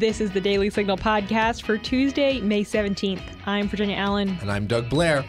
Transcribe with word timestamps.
This 0.00 0.22
is 0.22 0.30
the 0.30 0.40
Daily 0.40 0.70
Signal 0.70 0.96
podcast 0.96 1.60
for 1.60 1.76
Tuesday, 1.76 2.40
May 2.40 2.64
17th. 2.64 3.20
I'm 3.44 3.68
Virginia 3.68 3.96
Allen. 3.96 4.38
And 4.40 4.50
I'm 4.50 4.66
Doug 4.66 4.88
Blair. 4.88 5.26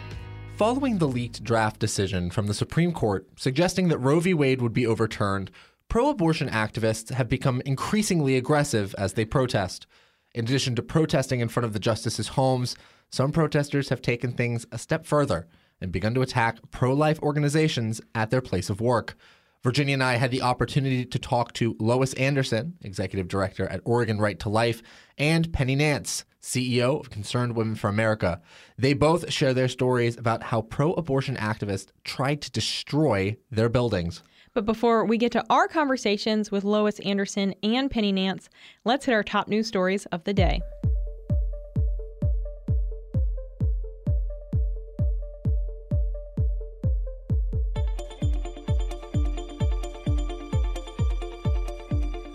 Following 0.56 0.96
the 0.96 1.06
leaked 1.06 1.44
draft 1.44 1.78
decision 1.78 2.30
from 2.30 2.46
the 2.46 2.54
Supreme 2.54 2.90
Court 2.90 3.28
suggesting 3.36 3.88
that 3.88 3.98
Roe 3.98 4.18
v. 4.18 4.32
Wade 4.32 4.62
would 4.62 4.72
be 4.72 4.86
overturned, 4.86 5.50
pro 5.90 6.08
abortion 6.08 6.48
activists 6.48 7.10
have 7.10 7.28
become 7.28 7.60
increasingly 7.66 8.34
aggressive 8.38 8.94
as 8.96 9.12
they 9.12 9.26
protest. 9.26 9.86
In 10.34 10.46
addition 10.46 10.74
to 10.76 10.82
protesting 10.82 11.40
in 11.40 11.50
front 11.50 11.66
of 11.66 11.74
the 11.74 11.78
justices' 11.78 12.28
homes, 12.28 12.74
some 13.10 13.30
protesters 13.30 13.90
have 13.90 14.00
taken 14.00 14.32
things 14.32 14.64
a 14.72 14.78
step 14.78 15.04
further 15.04 15.48
and 15.82 15.92
begun 15.92 16.14
to 16.14 16.22
attack 16.22 16.56
pro 16.70 16.94
life 16.94 17.20
organizations 17.20 18.00
at 18.14 18.30
their 18.30 18.40
place 18.40 18.70
of 18.70 18.80
work. 18.80 19.16
Virginia 19.62 19.94
and 19.94 20.02
I 20.02 20.16
had 20.16 20.32
the 20.32 20.42
opportunity 20.42 21.04
to 21.04 21.18
talk 21.20 21.52
to 21.54 21.76
Lois 21.78 22.14
Anderson, 22.14 22.74
executive 22.82 23.28
director 23.28 23.68
at 23.68 23.80
Oregon 23.84 24.18
Right 24.18 24.38
to 24.40 24.48
Life, 24.48 24.82
and 25.16 25.52
Penny 25.52 25.76
Nance, 25.76 26.24
CEO 26.42 26.98
of 26.98 27.10
Concerned 27.10 27.54
Women 27.54 27.76
for 27.76 27.88
America. 27.88 28.40
They 28.76 28.92
both 28.92 29.32
share 29.32 29.54
their 29.54 29.68
stories 29.68 30.16
about 30.16 30.42
how 30.42 30.62
pro 30.62 30.94
abortion 30.94 31.36
activists 31.36 31.92
tried 32.02 32.42
to 32.42 32.50
destroy 32.50 33.36
their 33.52 33.68
buildings. 33.68 34.24
But 34.52 34.66
before 34.66 35.04
we 35.04 35.16
get 35.16 35.30
to 35.32 35.44
our 35.48 35.68
conversations 35.68 36.50
with 36.50 36.64
Lois 36.64 36.98
Anderson 37.00 37.54
and 37.62 37.88
Penny 37.88 38.10
Nance, 38.10 38.48
let's 38.84 39.06
hit 39.06 39.12
our 39.12 39.22
top 39.22 39.46
news 39.46 39.68
stories 39.68 40.06
of 40.06 40.24
the 40.24 40.34
day. 40.34 40.60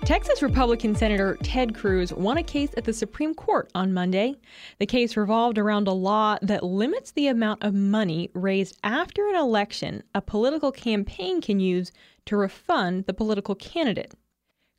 Texas 0.08 0.42
Republican 0.42 0.96
Senator 0.96 1.38
Ted 1.44 1.76
Cruz 1.76 2.14
won 2.14 2.38
a 2.38 2.44
case 2.44 2.70
at 2.78 2.86
the 2.86 2.94
Supreme 2.94 3.34
Court 3.34 3.70
on 3.76 3.94
Monday. 3.94 4.36
The 4.80 4.86
case 4.86 5.18
revolved 5.18 5.58
around 5.58 5.86
a 5.86 5.92
law 5.92 6.38
that 6.42 6.64
limits 6.64 7.12
the 7.12 7.28
amount 7.28 7.62
of 7.62 7.74
money 7.74 8.32
raised 8.34 8.80
after 8.86 9.28
an 9.28 9.36
election 9.36 10.04
a 10.16 10.22
political 10.22 10.72
campaign 10.72 11.42
can 11.42 11.60
use 11.60 11.92
to 12.28 12.38
refund 12.38 13.04
the 13.04 13.14
political 13.14 13.54
candidate. 13.54 14.14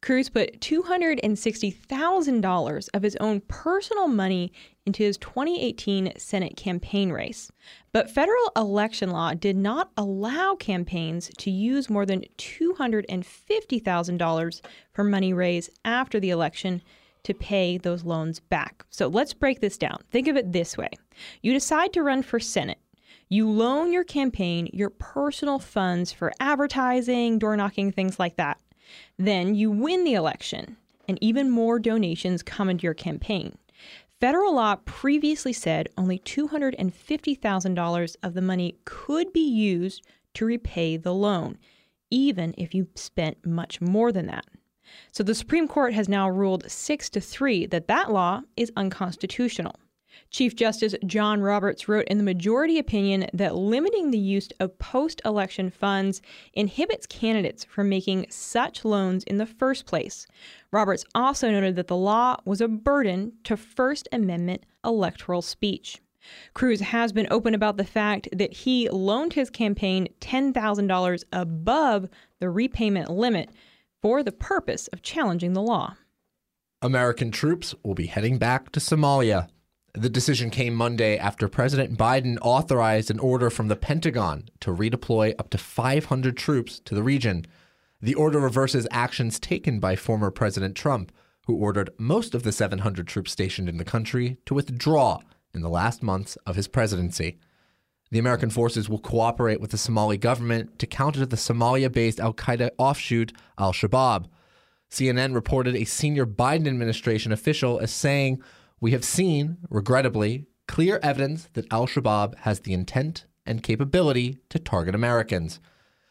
Cruz 0.00 0.28
put 0.28 0.60
$260,000 0.60 2.88
of 2.94 3.02
his 3.02 3.16
own 3.16 3.40
personal 3.48 4.06
money 4.06 4.52
into 4.86 5.02
his 5.02 5.18
2018 5.18 6.12
Senate 6.16 6.56
campaign 6.56 7.10
race. 7.10 7.50
But 7.92 8.08
federal 8.10 8.52
election 8.56 9.10
law 9.10 9.34
did 9.34 9.56
not 9.56 9.90
allow 9.96 10.54
campaigns 10.54 11.32
to 11.38 11.50
use 11.50 11.90
more 11.90 12.06
than 12.06 12.24
$250,000 12.38 14.60
for 14.92 15.02
money 15.04 15.32
raised 15.32 15.70
after 15.84 16.20
the 16.20 16.30
election 16.30 16.80
to 17.24 17.34
pay 17.34 17.76
those 17.76 18.04
loans 18.04 18.38
back. 18.40 18.84
So 18.90 19.08
let's 19.08 19.34
break 19.34 19.60
this 19.60 19.76
down. 19.76 19.98
Think 20.10 20.28
of 20.28 20.36
it 20.36 20.52
this 20.52 20.78
way 20.78 20.90
you 21.42 21.52
decide 21.52 21.92
to 21.94 22.02
run 22.02 22.22
for 22.22 22.40
Senate. 22.40 22.78
You 23.28 23.50
loan 23.50 23.92
your 23.92 24.04
campaign 24.04 24.70
your 24.72 24.90
personal 24.90 25.58
funds 25.58 26.12
for 26.12 26.32
advertising, 26.40 27.38
door 27.38 27.56
knocking, 27.56 27.92
things 27.92 28.18
like 28.18 28.36
that. 28.36 28.58
Then 29.18 29.54
you 29.54 29.70
win 29.70 30.04
the 30.04 30.14
election, 30.14 30.76
and 31.08 31.18
even 31.20 31.50
more 31.50 31.78
donations 31.78 32.42
come 32.42 32.68
into 32.68 32.84
your 32.84 32.94
campaign. 32.94 33.58
Federal 34.20 34.54
law 34.54 34.76
previously 34.84 35.52
said 35.52 35.88
only 35.96 36.18
$250,000 36.18 38.16
of 38.22 38.34
the 38.34 38.42
money 38.42 38.76
could 38.84 39.32
be 39.32 39.48
used 39.48 40.04
to 40.34 40.44
repay 40.44 40.96
the 40.96 41.14
loan, 41.14 41.56
even 42.10 42.54
if 42.58 42.74
you 42.74 42.88
spent 42.94 43.46
much 43.46 43.80
more 43.80 44.10
than 44.10 44.26
that. 44.26 44.44
So 45.12 45.22
the 45.22 45.34
Supreme 45.34 45.68
Court 45.68 45.94
has 45.94 46.08
now 46.08 46.28
ruled 46.28 46.70
6 46.70 47.10
to 47.10 47.20
3 47.20 47.66
that 47.66 47.88
that 47.88 48.10
law 48.10 48.42
is 48.56 48.72
unconstitutional. 48.76 49.76
Chief 50.30 50.54
Justice 50.54 50.94
John 51.06 51.40
Roberts 51.40 51.88
wrote 51.88 52.06
in 52.08 52.18
the 52.18 52.24
majority 52.24 52.78
opinion 52.78 53.26
that 53.32 53.54
limiting 53.56 54.10
the 54.10 54.18
use 54.18 54.48
of 54.60 54.78
post 54.78 55.20
election 55.24 55.70
funds 55.70 56.20
inhibits 56.52 57.06
candidates 57.06 57.64
from 57.64 57.88
making 57.88 58.26
such 58.30 58.84
loans 58.84 59.24
in 59.24 59.38
the 59.38 59.46
first 59.46 59.86
place. 59.86 60.26
Roberts 60.70 61.04
also 61.14 61.50
noted 61.50 61.76
that 61.76 61.86
the 61.86 61.96
law 61.96 62.36
was 62.44 62.60
a 62.60 62.68
burden 62.68 63.32
to 63.44 63.56
First 63.56 64.08
Amendment 64.12 64.64
electoral 64.84 65.42
speech. 65.42 66.00
Cruz 66.54 66.80
has 66.80 67.12
been 67.12 67.28
open 67.30 67.54
about 67.54 67.76
the 67.76 67.84
fact 67.84 68.28
that 68.32 68.52
he 68.52 68.88
loaned 68.88 69.32
his 69.32 69.50
campaign 69.50 70.08
$10,000 70.20 71.24
above 71.32 72.08
the 72.40 72.50
repayment 72.50 73.10
limit 73.10 73.50
for 74.02 74.22
the 74.22 74.32
purpose 74.32 74.88
of 74.88 75.02
challenging 75.02 75.52
the 75.52 75.62
law. 75.62 75.96
American 76.82 77.30
troops 77.30 77.74
will 77.82 77.94
be 77.94 78.06
heading 78.06 78.38
back 78.38 78.70
to 78.70 78.80
Somalia. 78.80 79.48
The 79.94 80.10
decision 80.10 80.50
came 80.50 80.74
Monday 80.74 81.16
after 81.16 81.48
President 81.48 81.96
Biden 81.96 82.36
authorized 82.42 83.10
an 83.10 83.18
order 83.18 83.48
from 83.48 83.68
the 83.68 83.76
Pentagon 83.76 84.50
to 84.60 84.70
redeploy 84.70 85.34
up 85.38 85.48
to 85.50 85.58
500 85.58 86.36
troops 86.36 86.78
to 86.80 86.94
the 86.94 87.02
region. 87.02 87.46
The 88.02 88.14
order 88.14 88.38
reverses 88.38 88.86
actions 88.90 89.40
taken 89.40 89.80
by 89.80 89.96
former 89.96 90.30
President 90.30 90.76
Trump, 90.76 91.10
who 91.46 91.56
ordered 91.56 91.90
most 91.98 92.34
of 92.34 92.42
the 92.42 92.52
700 92.52 93.08
troops 93.08 93.32
stationed 93.32 93.68
in 93.68 93.78
the 93.78 93.84
country 93.84 94.36
to 94.44 94.52
withdraw 94.52 95.20
in 95.54 95.62
the 95.62 95.70
last 95.70 96.02
months 96.02 96.36
of 96.44 96.56
his 96.56 96.68
presidency. 96.68 97.38
The 98.10 98.18
American 98.18 98.50
forces 98.50 98.88
will 98.88 98.98
cooperate 98.98 99.60
with 99.60 99.70
the 99.70 99.78
Somali 99.78 100.18
government 100.18 100.78
to 100.80 100.86
counter 100.86 101.24
the 101.24 101.36
Somalia 101.36 101.90
based 101.90 102.20
Al 102.20 102.34
Qaeda 102.34 102.70
offshoot, 102.78 103.32
Al 103.58 103.72
Shabaab. 103.72 104.26
CNN 104.90 105.34
reported 105.34 105.74
a 105.74 105.84
senior 105.84 106.26
Biden 106.26 106.68
administration 106.68 107.32
official 107.32 107.78
as 107.80 107.90
saying, 107.90 108.42
we 108.80 108.92
have 108.92 109.04
seen, 109.04 109.58
regrettably, 109.70 110.46
clear 110.66 111.00
evidence 111.02 111.48
that 111.54 111.66
al 111.72 111.86
Shabaab 111.86 112.36
has 112.40 112.60
the 112.60 112.72
intent 112.72 113.26
and 113.44 113.62
capability 113.62 114.38
to 114.50 114.58
target 114.58 114.94
Americans. 114.94 115.60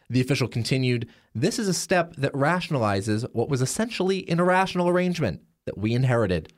The 0.09 0.21
official 0.21 0.47
continued 0.47 1.07
This 1.33 1.59
is 1.59 1.67
a 1.67 1.73
step 1.73 2.15
that 2.15 2.33
rationalizes 2.33 3.25
what 3.33 3.49
was 3.49 3.61
essentially 3.61 4.27
an 4.29 4.39
irrational 4.39 4.89
arrangement 4.89 5.41
that 5.65 5.77
we 5.77 5.93
inherited. 5.93 6.51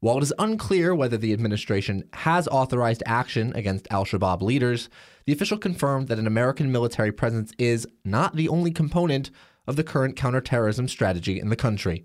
While 0.00 0.18
it 0.18 0.22
is 0.22 0.34
unclear 0.38 0.94
whether 0.94 1.16
the 1.16 1.32
administration 1.32 2.04
has 2.12 2.46
authorized 2.46 3.02
action 3.06 3.52
against 3.56 3.88
al 3.90 4.04
Shabaab 4.04 4.42
leaders, 4.42 4.88
the 5.26 5.32
official 5.32 5.58
confirmed 5.58 6.06
that 6.08 6.20
an 6.20 6.26
American 6.26 6.70
military 6.70 7.10
presence 7.10 7.52
is 7.58 7.86
not 8.04 8.36
the 8.36 8.48
only 8.48 8.70
component 8.70 9.30
of 9.66 9.76
the 9.76 9.84
current 9.84 10.14
counterterrorism 10.14 10.86
strategy 10.86 11.40
in 11.40 11.48
the 11.48 11.56
country. 11.56 12.04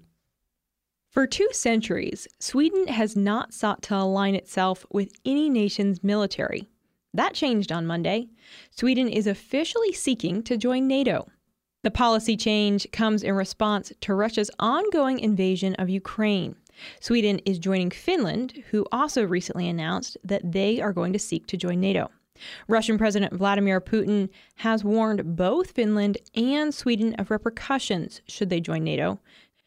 For 1.14 1.28
two 1.28 1.48
centuries, 1.52 2.28
Sweden 2.40 2.88
has 2.88 3.16
not 3.16 3.54
sought 3.54 3.84
to 3.84 3.96
align 3.96 4.34
itself 4.34 4.84
with 4.90 5.12
any 5.24 5.48
nation's 5.48 6.04
military. 6.04 6.68
That 7.14 7.36
changed 7.36 7.72
on 7.72 7.86
Monday. 7.86 8.30
Sweden 8.72 9.08
is 9.08 9.28
officially 9.28 9.94
seeking 9.94 10.42
to 10.42 10.58
join 10.58 10.88
NATO. 10.88 11.28
The 11.84 11.92
policy 11.92 12.36
change 12.36 12.88
comes 12.92 13.22
in 13.22 13.36
response 13.36 13.94
to 14.02 14.16
Russia's 14.16 14.50
ongoing 14.58 15.20
invasion 15.20 15.76
of 15.76 15.88
Ukraine. 15.88 16.56
Sweden 17.00 17.38
is 17.46 17.60
joining 17.60 17.92
Finland, 17.92 18.64
who 18.72 18.88
also 18.92 19.24
recently 19.24 19.70
announced 19.70 20.18
that 20.24 20.52
they 20.52 20.82
are 20.82 20.94
going 20.94 21.14
to 21.14 21.20
seek 21.20 21.46
to 21.46 21.58
join 21.58 21.80
NATO. 21.80 22.10
Russian 22.68 22.98
President 22.98 23.34
Vladimir 23.34 23.80
Putin 23.80 24.30
has 24.56 24.84
warned 24.84 25.36
both 25.36 25.70
Finland 25.70 26.18
and 26.34 26.74
Sweden 26.74 27.14
of 27.20 27.30
repercussions 27.30 28.22
should 28.28 28.50
they 28.50 28.60
join 28.60 28.84
NATO. 28.84 29.20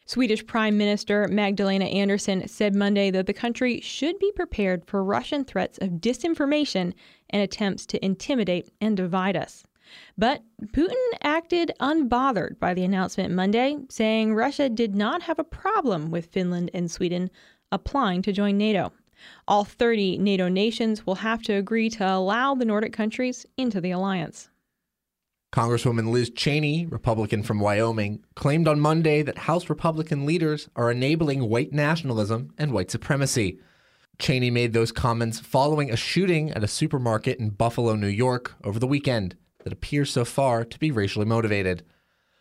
Swedish 0.07 0.45
Prime 0.45 0.77
Minister 0.77 1.27
Magdalena 1.27 1.83
Andersson 1.83 2.47
said 2.47 2.73
Monday 2.73 3.11
that 3.11 3.25
the 3.25 3.33
country 3.33 3.81
should 3.81 4.17
be 4.19 4.31
prepared 4.31 4.85
for 4.85 5.03
Russian 5.03 5.43
threats 5.43 5.77
of 5.79 5.99
disinformation 5.99 6.93
and 7.29 7.41
attempts 7.41 7.85
to 7.87 8.03
intimidate 8.03 8.71
and 8.79 8.95
divide 8.95 9.35
us. 9.35 9.65
But 10.17 10.43
Putin 10.67 10.95
acted 11.23 11.73
unbothered 11.81 12.57
by 12.57 12.73
the 12.73 12.85
announcement 12.85 13.33
Monday, 13.33 13.79
saying 13.89 14.33
Russia 14.33 14.69
did 14.69 14.95
not 14.95 15.23
have 15.23 15.39
a 15.39 15.43
problem 15.43 16.09
with 16.09 16.27
Finland 16.27 16.71
and 16.73 16.89
Sweden 16.89 17.29
applying 17.69 18.21
to 18.21 18.31
join 18.31 18.57
NATO. 18.57 18.93
All 19.45 19.65
30 19.65 20.19
NATO 20.19 20.47
nations 20.47 21.05
will 21.05 21.15
have 21.15 21.41
to 21.43 21.53
agree 21.53 21.89
to 21.89 22.09
allow 22.09 22.55
the 22.55 22.63
Nordic 22.63 22.93
countries 22.93 23.45
into 23.57 23.81
the 23.81 23.91
alliance. 23.91 24.47
Congresswoman 25.51 26.11
Liz 26.11 26.29
Cheney, 26.29 26.85
Republican 26.85 27.41
from 27.41 27.59
Wyoming, 27.59 28.23
claimed 28.35 28.67
on 28.67 28.79
Monday 28.79 29.21
that 29.21 29.37
House 29.39 29.69
Republican 29.69 30.25
leaders 30.25 30.69
are 30.75 30.91
enabling 30.91 31.49
white 31.49 31.71
nationalism 31.71 32.53
and 32.57 32.71
white 32.71 32.91
supremacy. 32.91 33.59
Cheney 34.19 34.51
made 34.51 34.73
those 34.73 34.91
comments 34.91 35.39
following 35.39 35.89
a 35.89 35.95
shooting 35.95 36.51
at 36.51 36.63
a 36.63 36.67
supermarket 36.67 37.39
in 37.39 37.51
Buffalo, 37.51 37.95
New 37.95 38.07
York 38.07 38.55
over 38.63 38.77
the 38.77 38.87
weekend 38.87 39.35
that 39.63 39.71
appears 39.71 40.11
so 40.11 40.25
far 40.25 40.65
to 40.65 40.79
be 40.79 40.91
racially 40.91 41.25
motivated. 41.25 41.85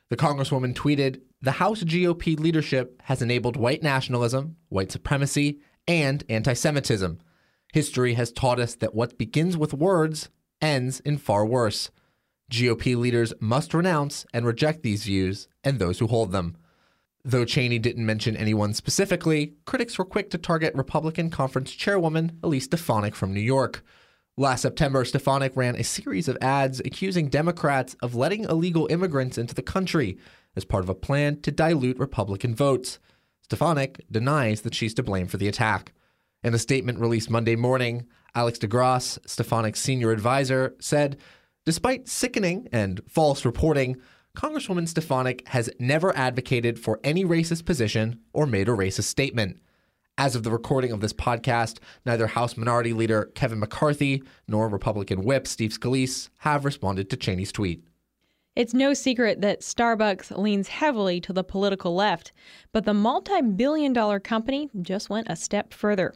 The 0.08 0.16
Congresswoman 0.16 0.74
tweeted 0.74 1.20
The 1.40 1.52
House 1.52 1.84
GOP 1.84 2.38
leadership 2.38 3.00
has 3.04 3.22
enabled 3.22 3.56
white 3.56 3.82
nationalism, 3.82 4.56
white 4.68 4.90
supremacy, 4.90 5.60
and 5.86 6.24
anti 6.28 6.54
Semitism. 6.54 7.20
History 7.72 8.14
has 8.14 8.32
taught 8.32 8.58
us 8.58 8.74
that 8.76 8.94
what 8.94 9.18
begins 9.18 9.56
with 9.56 9.74
words 9.74 10.28
ends 10.60 11.00
in 11.00 11.18
far 11.18 11.44
worse. 11.44 11.90
GOP 12.50 12.96
leaders 12.96 13.32
must 13.40 13.74
renounce 13.74 14.24
and 14.32 14.46
reject 14.46 14.82
these 14.82 15.04
views 15.04 15.48
and 15.64 15.78
those 15.78 15.98
who 15.98 16.06
hold 16.06 16.32
them. 16.32 16.56
Though 17.24 17.44
Cheney 17.44 17.80
didn't 17.80 18.06
mention 18.06 18.36
anyone 18.36 18.72
specifically, 18.72 19.54
critics 19.64 19.98
were 19.98 20.04
quick 20.04 20.30
to 20.30 20.38
target 20.38 20.74
Republican 20.76 21.28
Conference 21.28 21.72
Chairwoman 21.72 22.38
Elise 22.44 22.66
Stefanik 22.66 23.16
from 23.16 23.34
New 23.34 23.40
York. 23.40 23.82
Last 24.36 24.62
September, 24.62 25.04
Stefanik 25.04 25.56
ran 25.56 25.74
a 25.74 25.82
series 25.82 26.28
of 26.28 26.38
ads 26.40 26.78
accusing 26.80 27.28
Democrats 27.28 27.96
of 28.00 28.14
letting 28.14 28.44
illegal 28.44 28.86
immigrants 28.90 29.38
into 29.38 29.54
the 29.54 29.62
country 29.62 30.18
as 30.54 30.64
part 30.64 30.84
of 30.84 30.88
a 30.88 30.94
plan 30.94 31.40
to 31.40 31.50
dilute 31.50 31.98
Republican 31.98 32.54
votes. 32.54 33.00
Stefanik 33.42 34.04
denies 34.10 34.60
that 34.60 34.74
she's 34.74 34.94
to 34.94 35.02
blame 35.02 35.26
for 35.26 35.36
the 35.36 35.48
attack. 35.48 35.94
In 36.44 36.54
a 36.54 36.58
statement 36.58 37.00
released 37.00 37.30
Monday 37.30 37.56
morning, 37.56 38.06
Alex 38.36 38.58
DeGrasse, 38.58 39.18
Stefanik's 39.26 39.80
senior 39.80 40.12
advisor, 40.12 40.76
said, 40.78 41.16
Despite 41.66 42.06
sickening 42.06 42.68
and 42.70 43.00
false 43.08 43.44
reporting, 43.44 43.96
Congresswoman 44.36 44.86
Stefanik 44.86 45.48
has 45.48 45.68
never 45.80 46.16
advocated 46.16 46.78
for 46.78 47.00
any 47.02 47.24
racist 47.24 47.64
position 47.64 48.20
or 48.32 48.46
made 48.46 48.68
a 48.68 48.72
racist 48.72 49.06
statement. 49.06 49.60
As 50.16 50.36
of 50.36 50.44
the 50.44 50.52
recording 50.52 50.92
of 50.92 51.00
this 51.00 51.12
podcast, 51.12 51.78
neither 52.04 52.28
House 52.28 52.56
Minority 52.56 52.92
Leader 52.92 53.32
Kevin 53.34 53.58
McCarthy 53.58 54.22
nor 54.46 54.68
Republican 54.68 55.24
Whip 55.24 55.48
Steve 55.48 55.72
Scalise 55.72 56.28
have 56.38 56.64
responded 56.64 57.10
to 57.10 57.16
Cheney's 57.16 57.50
tweet. 57.50 57.82
It's 58.56 58.72
no 58.72 58.94
secret 58.94 59.42
that 59.42 59.60
Starbucks 59.60 60.34
leans 60.38 60.68
heavily 60.68 61.20
to 61.20 61.34
the 61.34 61.44
political 61.44 61.94
left, 61.94 62.32
but 62.72 62.86
the 62.86 62.94
multi 62.94 63.42
billion 63.42 63.92
dollar 63.92 64.18
company 64.18 64.70
just 64.80 65.10
went 65.10 65.28
a 65.28 65.36
step 65.36 65.74
further. 65.74 66.14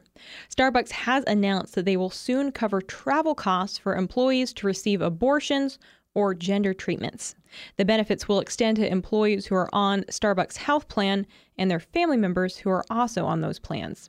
Starbucks 0.49 0.91
has 0.91 1.23
announced 1.27 1.75
that 1.75 1.85
they 1.85 1.99
will 1.99 2.09
soon 2.09 2.51
cover 2.51 2.81
travel 2.81 3.35
costs 3.35 3.77
for 3.77 3.95
employees 3.95 4.55
to 4.55 4.67
receive 4.67 5.03
abortions 5.03 5.79
or 6.15 6.35
gender 6.35 6.73
treatments. 6.73 7.35
The 7.77 7.85
benefits 7.85 8.27
will 8.27 8.41
extend 8.41 8.79
to 8.79 8.91
employees 8.91 9.45
who 9.45 9.55
are 9.55 9.69
on 9.75 10.05
Starbucks 10.05 10.57
health 10.57 10.89
plan 10.89 11.27
and 11.59 11.71
their 11.71 11.79
family 11.79 12.17
members 12.17 12.57
who 12.57 12.71
are 12.71 12.85
also 12.89 13.27
on 13.27 13.43
those 13.43 13.59
plans. 13.59 14.09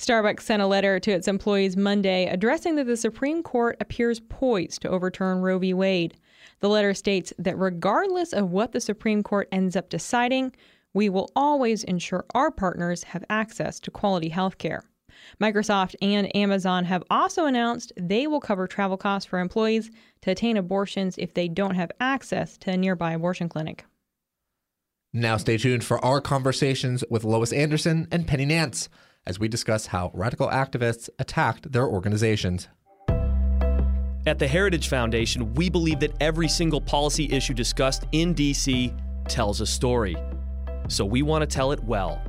Starbucks 0.00 0.40
sent 0.40 0.60
a 0.60 0.66
letter 0.66 0.98
to 0.98 1.12
its 1.12 1.28
employees 1.28 1.76
Monday 1.76 2.26
addressing 2.26 2.74
that 2.76 2.86
the 2.86 2.96
Supreme 2.96 3.44
Court 3.44 3.76
appears 3.78 4.18
poised 4.18 4.82
to 4.82 4.88
overturn 4.88 5.40
Roe 5.40 5.58
v. 5.58 5.72
Wade. 5.72 6.16
The 6.60 6.68
letter 6.68 6.94
states 6.94 7.32
that 7.38 7.58
regardless 7.58 8.32
of 8.32 8.50
what 8.50 8.72
the 8.72 8.80
Supreme 8.80 9.22
Court 9.22 9.48
ends 9.50 9.76
up 9.76 9.88
deciding, 9.88 10.52
we 10.92 11.08
will 11.08 11.30
always 11.34 11.84
ensure 11.84 12.26
our 12.34 12.50
partners 12.50 13.04
have 13.04 13.24
access 13.30 13.80
to 13.80 13.90
quality 13.90 14.28
health 14.28 14.58
care. 14.58 14.84
Microsoft 15.40 15.94
and 16.02 16.34
Amazon 16.36 16.84
have 16.84 17.02
also 17.10 17.46
announced 17.46 17.92
they 17.96 18.26
will 18.26 18.40
cover 18.40 18.66
travel 18.66 18.96
costs 18.96 19.28
for 19.28 19.38
employees 19.38 19.90
to 20.22 20.30
attain 20.30 20.56
abortions 20.56 21.16
if 21.18 21.34
they 21.34 21.48
don't 21.48 21.74
have 21.74 21.92
access 22.00 22.56
to 22.58 22.70
a 22.70 22.76
nearby 22.76 23.12
abortion 23.12 23.48
clinic. 23.48 23.84
Now, 25.12 25.36
stay 25.38 25.56
tuned 25.56 25.84
for 25.84 26.02
our 26.04 26.20
conversations 26.20 27.02
with 27.10 27.24
Lois 27.24 27.52
Anderson 27.52 28.06
and 28.12 28.26
Penny 28.26 28.44
Nance 28.44 28.88
as 29.26 29.38
we 29.38 29.48
discuss 29.48 29.86
how 29.86 30.10
radical 30.14 30.48
activists 30.48 31.08
attacked 31.18 31.72
their 31.72 31.86
organizations. 31.86 32.68
At 34.26 34.38
the 34.38 34.46
Heritage 34.46 34.88
Foundation, 34.88 35.54
we 35.54 35.70
believe 35.70 35.98
that 36.00 36.12
every 36.20 36.46
single 36.46 36.80
policy 36.80 37.32
issue 37.32 37.54
discussed 37.54 38.04
in 38.12 38.34
DC 38.34 38.94
tells 39.26 39.62
a 39.62 39.66
story. 39.66 40.14
So 40.88 41.06
we 41.06 41.22
want 41.22 41.40
to 41.40 41.46
tell 41.46 41.72
it 41.72 41.82
well. 41.82 42.20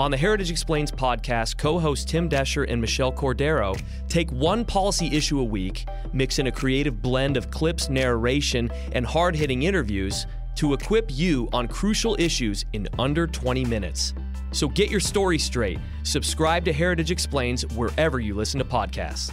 On 0.00 0.10
the 0.10 0.16
Heritage 0.16 0.50
Explains 0.50 0.90
podcast, 0.90 1.56
co 1.56 1.78
hosts 1.78 2.04
Tim 2.04 2.28
Doescher 2.28 2.66
and 2.68 2.80
Michelle 2.80 3.12
Cordero 3.12 3.80
take 4.08 4.28
one 4.32 4.64
policy 4.64 5.06
issue 5.06 5.38
a 5.38 5.44
week, 5.44 5.86
mix 6.12 6.40
in 6.40 6.48
a 6.48 6.52
creative 6.52 7.00
blend 7.00 7.36
of 7.36 7.48
clips, 7.48 7.88
narration, 7.88 8.68
and 8.92 9.06
hard 9.06 9.36
hitting 9.36 9.62
interviews 9.62 10.26
to 10.56 10.74
equip 10.74 11.16
you 11.16 11.48
on 11.52 11.68
crucial 11.68 12.16
issues 12.18 12.64
in 12.72 12.88
under 12.98 13.24
20 13.24 13.64
minutes. 13.66 14.14
So 14.50 14.66
get 14.66 14.90
your 14.90 15.00
story 15.00 15.38
straight. 15.38 15.78
Subscribe 16.02 16.64
to 16.64 16.72
Heritage 16.72 17.12
Explains 17.12 17.64
wherever 17.76 18.18
you 18.18 18.34
listen 18.34 18.58
to 18.58 18.64
podcasts. 18.64 19.32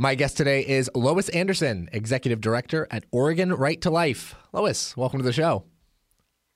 My 0.00 0.14
guest 0.14 0.38
today 0.38 0.62
is 0.66 0.90
Lois 0.94 1.28
Anderson, 1.28 1.90
Executive 1.92 2.40
Director 2.40 2.88
at 2.90 3.04
Oregon 3.10 3.52
Right 3.52 3.78
to 3.82 3.90
Life. 3.90 4.34
Lois, 4.50 4.96
welcome 4.96 5.18
to 5.18 5.22
the 5.22 5.30
show. 5.30 5.64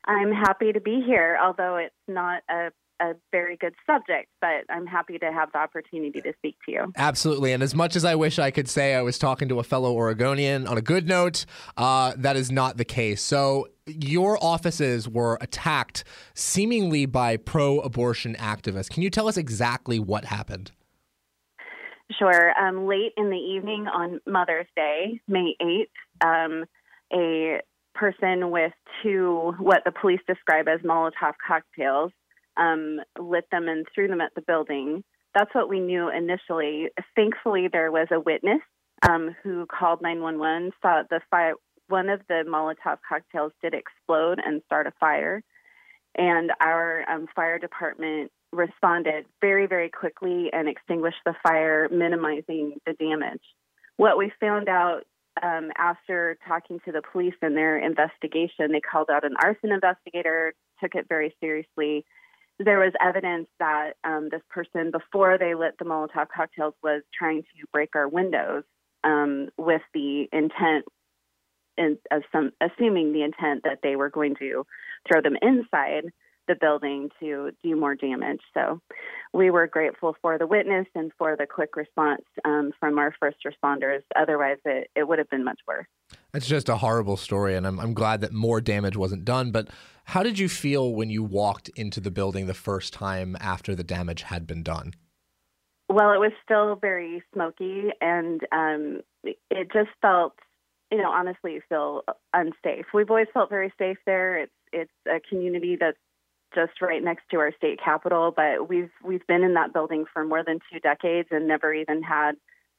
I'm 0.06 0.32
happy 0.32 0.72
to 0.72 0.80
be 0.80 1.02
here, 1.04 1.38
although 1.44 1.76
it's 1.76 1.94
not 2.08 2.42
a 2.48 2.70
a 3.00 3.12
very 3.32 3.58
good 3.58 3.74
subject, 3.86 4.30
but 4.40 4.64
I'm 4.70 4.86
happy 4.86 5.18
to 5.18 5.30
have 5.30 5.50
the 5.52 5.58
opportunity 5.58 6.22
to 6.22 6.32
speak 6.38 6.56
to 6.64 6.72
you. 6.72 6.92
Absolutely. 6.96 7.52
And 7.52 7.62
as 7.62 7.74
much 7.74 7.96
as 7.96 8.04
I 8.04 8.14
wish 8.14 8.38
I 8.38 8.50
could 8.50 8.68
say 8.68 8.94
I 8.94 9.02
was 9.02 9.18
talking 9.18 9.48
to 9.48 9.58
a 9.58 9.64
fellow 9.64 9.92
Oregonian 9.92 10.66
on 10.68 10.78
a 10.78 10.80
good 10.80 11.06
note, 11.06 11.44
uh, 11.76 12.14
that 12.16 12.36
is 12.36 12.50
not 12.52 12.78
the 12.78 12.84
case. 12.84 13.20
So, 13.20 13.68
your 13.86 14.42
offices 14.42 15.06
were 15.06 15.36
attacked 15.42 16.04
seemingly 16.32 17.04
by 17.04 17.36
pro 17.36 17.80
abortion 17.80 18.36
activists. 18.36 18.88
Can 18.88 19.02
you 19.02 19.10
tell 19.10 19.28
us 19.28 19.36
exactly 19.36 19.98
what 19.98 20.24
happened? 20.24 20.70
Sure. 22.12 22.52
Um, 22.58 22.86
late 22.86 23.12
in 23.16 23.30
the 23.30 23.36
evening 23.36 23.86
on 23.86 24.20
Mother's 24.26 24.66
Day, 24.76 25.20
May 25.26 25.56
8th, 25.60 25.86
um, 26.24 26.64
a 27.12 27.60
person 27.94 28.50
with 28.50 28.72
two, 29.02 29.54
what 29.58 29.82
the 29.84 29.92
police 29.92 30.20
describe 30.26 30.68
as 30.68 30.80
Molotov 30.80 31.34
cocktails, 31.46 32.12
um, 32.56 33.00
lit 33.18 33.46
them 33.50 33.68
and 33.68 33.86
threw 33.94 34.08
them 34.08 34.20
at 34.20 34.34
the 34.34 34.42
building. 34.42 35.02
That's 35.34 35.54
what 35.54 35.68
we 35.68 35.80
knew 35.80 36.10
initially. 36.10 36.88
Thankfully, 37.16 37.68
there 37.72 37.90
was 37.90 38.08
a 38.12 38.20
witness 38.20 38.60
um, 39.08 39.34
who 39.42 39.66
called 39.66 40.02
911, 40.02 40.72
saw 40.82 41.02
the 41.08 41.20
fire. 41.30 41.54
One 41.88 42.08
of 42.08 42.20
the 42.28 42.44
Molotov 42.46 42.98
cocktails 43.06 43.52
did 43.62 43.74
explode 43.74 44.40
and 44.44 44.62
start 44.66 44.86
a 44.86 44.92
fire, 45.00 45.42
and 46.14 46.50
our 46.60 47.04
um, 47.10 47.26
fire 47.34 47.58
department 47.58 48.30
responded 48.54 49.26
very, 49.40 49.66
very 49.66 49.90
quickly 49.90 50.50
and 50.52 50.68
extinguished 50.68 51.18
the 51.24 51.34
fire, 51.42 51.88
minimizing 51.90 52.78
the 52.86 52.94
damage. 52.94 53.42
What 53.96 54.18
we 54.18 54.32
found 54.40 54.68
out 54.68 55.02
um, 55.42 55.70
after 55.76 56.38
talking 56.46 56.80
to 56.84 56.92
the 56.92 57.02
police 57.12 57.34
in 57.42 57.54
their 57.54 57.78
investigation, 57.78 58.72
they 58.72 58.80
called 58.80 59.10
out 59.10 59.24
an 59.24 59.34
arson 59.42 59.72
investigator, 59.72 60.54
took 60.80 60.94
it 60.94 61.06
very 61.08 61.34
seriously. 61.40 62.04
There 62.58 62.78
was 62.78 62.92
evidence 63.02 63.48
that 63.58 63.94
um, 64.04 64.28
this 64.30 64.42
person, 64.48 64.92
before 64.92 65.38
they 65.38 65.54
lit 65.54 65.74
the 65.78 65.84
Molotov 65.84 66.28
cocktails, 66.34 66.74
was 66.82 67.02
trying 67.16 67.42
to 67.42 67.66
break 67.72 67.96
our 67.96 68.08
windows 68.08 68.62
um, 69.02 69.48
with 69.58 69.82
the 69.92 70.28
intent, 70.32 70.84
in, 71.76 71.98
some, 72.30 72.52
assuming 72.60 73.12
the 73.12 73.24
intent 73.24 73.62
that 73.64 73.80
they 73.82 73.96
were 73.96 74.10
going 74.10 74.36
to 74.36 74.64
throw 75.08 75.20
them 75.20 75.36
inside 75.42 76.12
the 76.48 76.54
building 76.54 77.10
to 77.20 77.50
do 77.62 77.76
more 77.76 77.94
damage. 77.94 78.40
So 78.52 78.80
we 79.32 79.50
were 79.50 79.66
grateful 79.66 80.16
for 80.22 80.38
the 80.38 80.46
witness 80.46 80.86
and 80.94 81.10
for 81.18 81.36
the 81.36 81.46
quick 81.46 81.76
response 81.76 82.22
um, 82.44 82.72
from 82.78 82.98
our 82.98 83.14
first 83.18 83.38
responders. 83.46 84.02
Otherwise, 84.16 84.58
it, 84.64 84.90
it 84.94 85.08
would 85.08 85.18
have 85.18 85.30
been 85.30 85.44
much 85.44 85.60
worse. 85.66 85.86
It's 86.32 86.46
just 86.46 86.68
a 86.68 86.76
horrible 86.76 87.16
story, 87.16 87.54
and 87.54 87.66
I'm, 87.66 87.78
I'm 87.78 87.94
glad 87.94 88.20
that 88.20 88.32
more 88.32 88.60
damage 88.60 88.96
wasn't 88.96 89.24
done. 89.24 89.50
But 89.50 89.68
how 90.04 90.22
did 90.22 90.38
you 90.38 90.48
feel 90.48 90.94
when 90.94 91.10
you 91.10 91.22
walked 91.22 91.70
into 91.70 92.00
the 92.00 92.10
building 92.10 92.46
the 92.46 92.54
first 92.54 92.92
time 92.92 93.36
after 93.40 93.74
the 93.74 93.84
damage 93.84 94.22
had 94.22 94.46
been 94.46 94.62
done? 94.62 94.92
Well, 95.88 96.12
it 96.12 96.18
was 96.18 96.32
still 96.42 96.76
very 96.76 97.22
smoky, 97.32 97.90
and 98.00 98.40
um, 98.52 99.00
it 99.22 99.70
just 99.72 99.90
felt, 100.00 100.32
you 100.90 100.98
know, 100.98 101.10
honestly, 101.10 101.54
you 101.54 101.60
feel 101.68 102.02
unsafe. 102.32 102.86
We've 102.94 103.10
always 103.10 103.26
felt 103.34 103.50
very 103.50 103.72
safe 103.78 103.98
there. 104.06 104.38
It's 104.38 104.52
it's 104.72 104.90
a 105.06 105.20
community 105.20 105.76
that's 105.78 105.98
just 106.54 106.80
right 106.80 107.02
next 107.02 107.24
to 107.30 107.38
our 107.38 107.52
state 107.56 107.80
capitol, 107.82 108.32
but 108.34 108.68
we've 108.68 108.90
we've 109.02 109.26
been 109.26 109.42
in 109.42 109.54
that 109.54 109.72
building 109.72 110.04
for 110.12 110.24
more 110.24 110.44
than 110.44 110.58
two 110.72 110.80
decades 110.80 111.28
and 111.30 111.48
never 111.48 111.72
even 111.72 112.02
had 112.02 112.32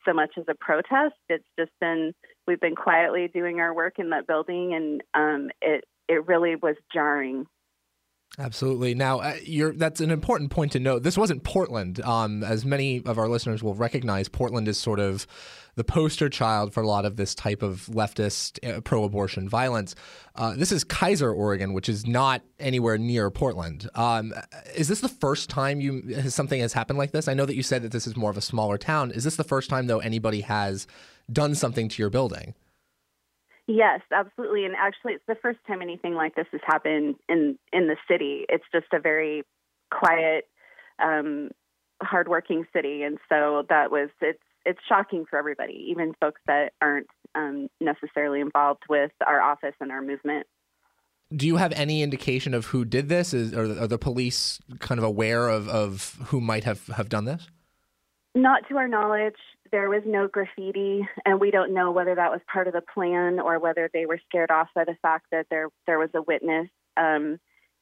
so 0.06 0.14
much 0.14 0.32
as 0.38 0.46
a 0.48 0.56
protest. 0.56 1.16
It's 1.30 1.46
just 1.58 1.72
been 1.82 2.14
we've 2.48 2.60
been 2.60 2.76
quietly 2.76 3.28
doing 3.28 3.60
our 3.60 3.74
work 3.74 4.00
in 4.00 4.12
that 4.12 4.28
building, 4.28 4.74
and 4.74 5.04
um, 5.14 5.50
it 5.62 5.84
it 6.08 6.28
really 6.28 6.56
was 6.56 6.76
jarring 6.94 7.48
Absolutely. 8.38 8.96
Now, 8.96 9.20
uh, 9.20 9.36
that's 9.76 10.02
an 10.02 10.12
important 10.12 10.52
point 10.52 10.74
to 10.74 10.80
note. 10.80 11.04
This 11.04 11.18
wasn't 11.18 11.44
Portland. 11.44 12.02
Um, 12.02 12.44
as 12.44 12.66
many 12.66 13.02
of 13.06 13.18
our 13.18 13.30
listeners 13.30 13.64
will 13.64 13.76
recognize, 13.76 14.28
Portland 14.28 14.68
is 14.68 14.78
sort 14.78 15.00
of 15.00 15.26
the 15.76 15.84
poster 15.84 16.30
child 16.30 16.74
for 16.74 16.82
a 16.82 16.88
lot 16.88 17.06
of 17.06 17.16
this 17.18 17.36
type 17.36 17.62
of 17.62 17.86
leftist 17.92 18.66
uh, 18.68 18.82
pro 18.82 19.04
abortion 19.04 19.48
violence. 19.48 19.96
Uh, 20.36 20.54
this 20.56 20.72
is 20.72 20.84
Keizer, 20.84 21.34
Oregon, 21.34 21.74
which 21.74 21.88
is 21.88 22.06
not 22.06 22.42
anywhere 22.60 22.98
near 22.98 23.30
Portland. 23.30 23.90
Um, 23.96 24.34
is 24.76 24.88
this 24.88 25.02
the 25.02 25.10
first 25.10 25.50
time 25.50 25.80
you 25.80 26.30
something 26.30 26.60
has 26.60 26.74
happened 26.74 26.98
like 26.98 27.12
this? 27.12 27.28
I 27.28 27.34
know 27.34 27.46
that 27.46 27.56
you 27.56 27.64
said 27.64 27.84
that 27.84 27.92
this 27.92 28.08
is 28.08 28.18
more 28.18 28.32
of 28.32 28.38
a 28.38 28.42
smaller 28.42 28.78
town. 28.78 29.12
Is 29.12 29.24
this 29.24 29.36
the 29.36 29.44
first 29.44 29.70
time, 29.70 29.88
though, 29.88 30.00
anybody 30.00 30.42
has 30.42 30.88
done 31.32 31.56
something 31.56 31.90
to 31.90 32.02
your 32.02 32.10
building? 32.10 32.54
Yes, 33.68 34.02
absolutely. 34.12 34.66
And 34.66 34.76
actually, 34.78 35.14
it's 35.14 35.26
the 35.28 35.36
first 35.36 35.60
time 35.68 35.82
anything 35.82 36.14
like 36.14 36.36
this 36.36 36.48
has 36.52 36.62
happened 36.66 37.16
in 37.28 37.58
in 37.74 37.88
the 37.88 37.98
city. 38.10 38.46
It's 38.48 38.66
just 38.72 38.88
a 38.94 39.00
very 39.00 39.44
quiet, 39.92 40.46
um, 41.04 41.50
hardworking 42.02 42.66
city, 42.74 43.02
and 43.04 43.18
so 43.28 43.64
that 43.70 43.90
was 43.90 44.10
it's 44.22 44.40
it's 44.66 44.80
shocking 44.88 45.26
for 45.30 45.38
everybody, 45.40 45.88
even 45.90 46.14
folks 46.20 46.42
that 46.48 46.74
aren't 46.82 47.08
um, 47.36 47.70
necessarily 47.80 48.40
involved 48.42 48.84
with 48.90 49.12
our 49.26 49.42
office 49.42 49.76
and 49.80 49.92
our 49.92 50.02
movement. 50.02 50.48
Do 51.36 51.48
you 51.48 51.58
have 51.58 51.72
any 51.74 52.04
indication 52.04 52.54
of 52.54 52.68
who 52.68 52.86
did 52.86 53.10
this? 53.10 53.34
Is, 53.34 53.54
are, 53.54 53.84
are 53.84 53.88
the 53.88 53.98
police 53.98 54.60
kind 54.80 55.00
of 55.00 55.04
aware 55.04 55.50
of, 55.50 55.68
of 55.68 56.18
who 56.26 56.40
might 56.40 56.64
have, 56.64 56.86
have 56.88 57.10
done 57.10 57.26
this? 57.26 57.48
Not 58.36 58.68
to 58.70 58.78
our 58.78 58.88
knowledge. 58.88 59.36
There 59.72 59.90
was 59.90 60.04
no 60.06 60.28
graffiti, 60.28 61.08
and 61.26 61.40
we 61.40 61.52
don't 61.52 61.74
know 61.74 61.92
whether 61.92 62.16
that 62.16 62.32
was 62.32 62.42
part 62.52 62.68
of 62.68 62.74
the 62.74 62.82
plan 62.82 63.40
or 63.40 63.60
whether 63.60 63.90
they 63.94 64.06
were 64.06 64.20
scared 64.30 64.52
off 64.52 64.68
by 64.76 64.84
the 64.86 64.96
fact 65.02 65.28
that 65.32 65.48
there 65.50 65.70
there 65.88 66.00
was 66.00 66.10
a 66.14 66.22
witness. 66.22 66.68
Um, 66.98 67.40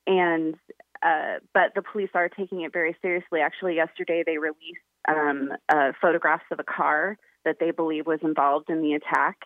and 0.08 0.56
uh, 1.02 1.40
but 1.54 1.74
the 1.76 1.82
police 1.82 2.10
are 2.14 2.30
taking 2.30 2.62
it 2.62 2.72
very 2.72 2.96
seriously. 3.02 3.42
Actually, 3.42 3.76
yesterday 3.76 4.24
they 4.26 4.38
released 4.38 4.80
um, 5.08 5.52
uh, 5.70 5.92
photographs 6.02 6.46
of 6.52 6.60
a 6.60 6.64
car 6.64 7.18
that 7.46 7.58
they 7.60 7.72
believe 7.72 8.08
was 8.08 8.20
involved 8.24 8.70
in 8.70 8.82
the 8.82 8.94
attack, 8.94 9.38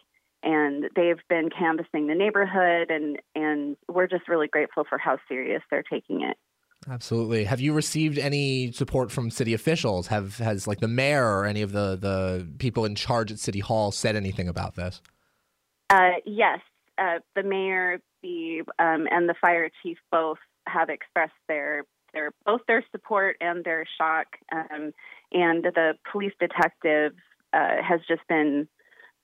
and 0.44 0.86
they've 0.96 1.22
been 1.30 1.50
canvassing 1.50 2.08
the 2.08 2.16
neighborhood, 2.16 2.92
and 2.92 3.20
and 3.36 3.78
we're 3.88 4.08
just 4.08 4.28
really 4.28 4.48
grateful 4.48 4.84
for 4.88 4.98
how 4.98 5.18
serious 5.28 5.64
they're 5.72 5.84
taking 5.84 6.22
it. 6.22 6.38
Absolutely. 6.90 7.44
Have 7.44 7.60
you 7.60 7.74
received 7.74 8.18
any 8.18 8.72
support 8.72 9.12
from 9.12 9.30
city 9.30 9.54
officials? 9.54 10.08
Have 10.08 10.38
has 10.38 10.68
like 10.68 10.80
the 10.80 10.88
mayor 10.88 11.26
or 11.26 11.46
any 11.46 11.62
of 11.62 11.74
the 11.74 11.98
the 12.00 12.48
people 12.60 12.86
in 12.86 12.96
charge 12.96 13.32
at 13.32 13.40
City 13.40 13.60
Hall 13.60 13.92
said 13.92 14.16
anything 14.16 14.48
about 14.48 14.76
this? 14.76 15.02
Uh, 15.90 16.12
yes, 16.26 16.60
uh, 16.98 17.20
the 17.36 17.44
mayor, 17.44 18.00
the 18.24 18.64
um, 18.80 19.08
and 19.12 19.28
the 19.28 19.36
fire 19.42 19.70
chief 19.84 19.98
both 20.12 20.38
have 20.66 20.90
expressed 20.90 21.34
their 21.48 21.84
their 22.14 22.32
both 22.46 22.62
their 22.68 22.84
support 22.92 23.36
and 23.42 23.64
their 23.66 23.86
shock. 23.98 24.28
Um, 24.54 24.94
and 25.34 25.64
the 25.64 25.94
police 26.10 26.34
detective 26.40 27.14
uh, 27.54 27.82
has 27.88 28.00
just 28.08 28.22
been 28.30 28.68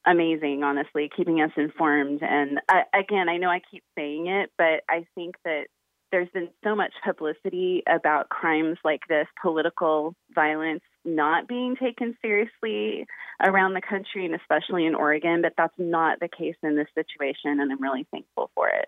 amazing, 0.06 0.64
honestly, 0.64 1.10
keeping 1.16 1.42
us 1.42 1.52
informed. 1.56 2.22
And 2.22 2.60
uh, 2.68 2.82
again, 2.94 3.30
I 3.30 3.38
know 3.38 3.50
I 3.50 3.62
keep 3.72 3.84
saying 3.98 4.28
it, 4.28 4.52
but 4.58 4.84
I 4.90 5.06
think 5.16 5.36
that 5.46 5.68
there's 6.14 6.30
been 6.30 6.50
so 6.64 6.76
much 6.76 6.94
publicity 7.04 7.82
about 7.90 8.30
crimes 8.30 8.78
like 8.86 9.02
this, 9.10 9.26
political 9.42 10.16
violence 10.34 10.84
not 11.04 11.48
being 11.48 11.76
taken 11.76 12.16
seriously 12.22 13.08
around 13.44 13.74
the 13.74 13.82
country 13.82 14.24
and 14.24 14.36
especially 14.36 14.86
in 14.86 14.94
Oregon, 14.94 15.42
but 15.42 15.54
that's 15.58 15.74
not 15.80 16.20
the 16.20 16.30
case 16.30 16.56
in 16.62 16.76
this 16.76 16.88
situation, 16.94 17.60
and 17.60 17.72
I'm 17.72 17.82
really 17.82 18.06
thankful 18.12 18.52
for 18.54 18.70
it. 18.70 18.86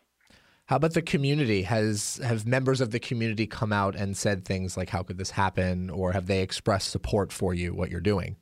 How 0.67 0.75
about 0.75 0.93
the 0.93 1.01
community? 1.01 1.63
Has 1.63 2.21
have 2.23 2.45
members 2.45 2.79
of 2.79 2.91
the 2.91 2.99
community 2.99 3.47
come 3.47 3.73
out 3.73 3.95
and 3.95 4.15
said 4.15 4.45
things 4.45 4.77
like 4.77 4.89
"How 4.89 5.01
could 5.01 5.17
this 5.17 5.31
happen?" 5.31 5.89
or 5.89 6.11
have 6.13 6.27
they 6.27 6.41
expressed 6.41 6.89
support 6.89 7.33
for 7.33 7.55
you, 7.55 7.73
what 7.73 7.89
you're 7.89 8.01
doing? 8.01 8.35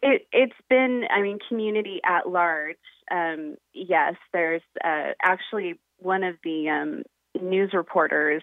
It, 0.00 0.26
has 0.32 0.50
been, 0.68 1.04
I 1.10 1.22
mean, 1.22 1.38
community 1.48 2.00
at 2.04 2.28
large. 2.28 2.76
Um, 3.10 3.56
yes, 3.72 4.14
there's 4.32 4.62
uh, 4.84 5.12
actually 5.22 5.80
one 5.98 6.24
of 6.24 6.36
the 6.44 6.68
um, 6.68 7.02
news 7.40 7.72
reporters 7.72 8.42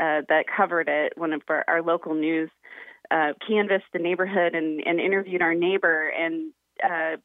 uh, 0.00 0.22
that 0.28 0.44
covered 0.54 0.88
it, 0.88 1.14
one 1.16 1.32
of 1.32 1.42
our, 1.48 1.64
our 1.68 1.82
local 1.82 2.14
news, 2.14 2.50
uh, 3.10 3.32
canvassed 3.46 3.84
the 3.92 3.98
neighborhood 3.98 4.54
and, 4.54 4.82
and 4.84 5.00
interviewed 5.00 5.42
our 5.42 5.54
neighbor 5.54 6.08
and 6.08 6.52
uh, 6.84 7.16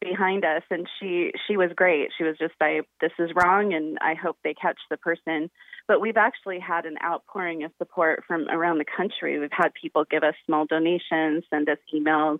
behind 0.00 0.44
us, 0.44 0.62
and 0.70 0.88
she 0.98 1.32
she 1.46 1.56
was 1.56 1.70
great. 1.74 2.10
She 2.16 2.24
was 2.24 2.36
just, 2.38 2.54
I 2.60 2.80
this 3.00 3.12
is 3.18 3.30
wrong, 3.34 3.74
and 3.74 3.98
I 4.00 4.14
hope 4.14 4.36
they 4.42 4.54
catch 4.54 4.78
the 4.90 4.96
person. 4.96 5.50
But 5.86 6.00
we've 6.00 6.16
actually 6.16 6.60
had 6.60 6.84
an 6.84 6.96
outpouring 7.04 7.64
of 7.64 7.72
support 7.78 8.24
from 8.26 8.48
around 8.48 8.78
the 8.78 8.84
country. 8.84 9.38
We've 9.38 9.50
had 9.52 9.72
people 9.80 10.04
give 10.10 10.22
us 10.22 10.34
small 10.46 10.66
donations, 10.66 11.44
send 11.50 11.68
us 11.68 11.78
emails. 11.94 12.38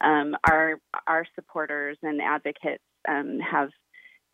Um, 0.00 0.36
our 0.48 0.78
our 1.06 1.26
supporters 1.34 1.96
and 2.02 2.20
advocates 2.20 2.82
um, 3.08 3.38
have 3.40 3.70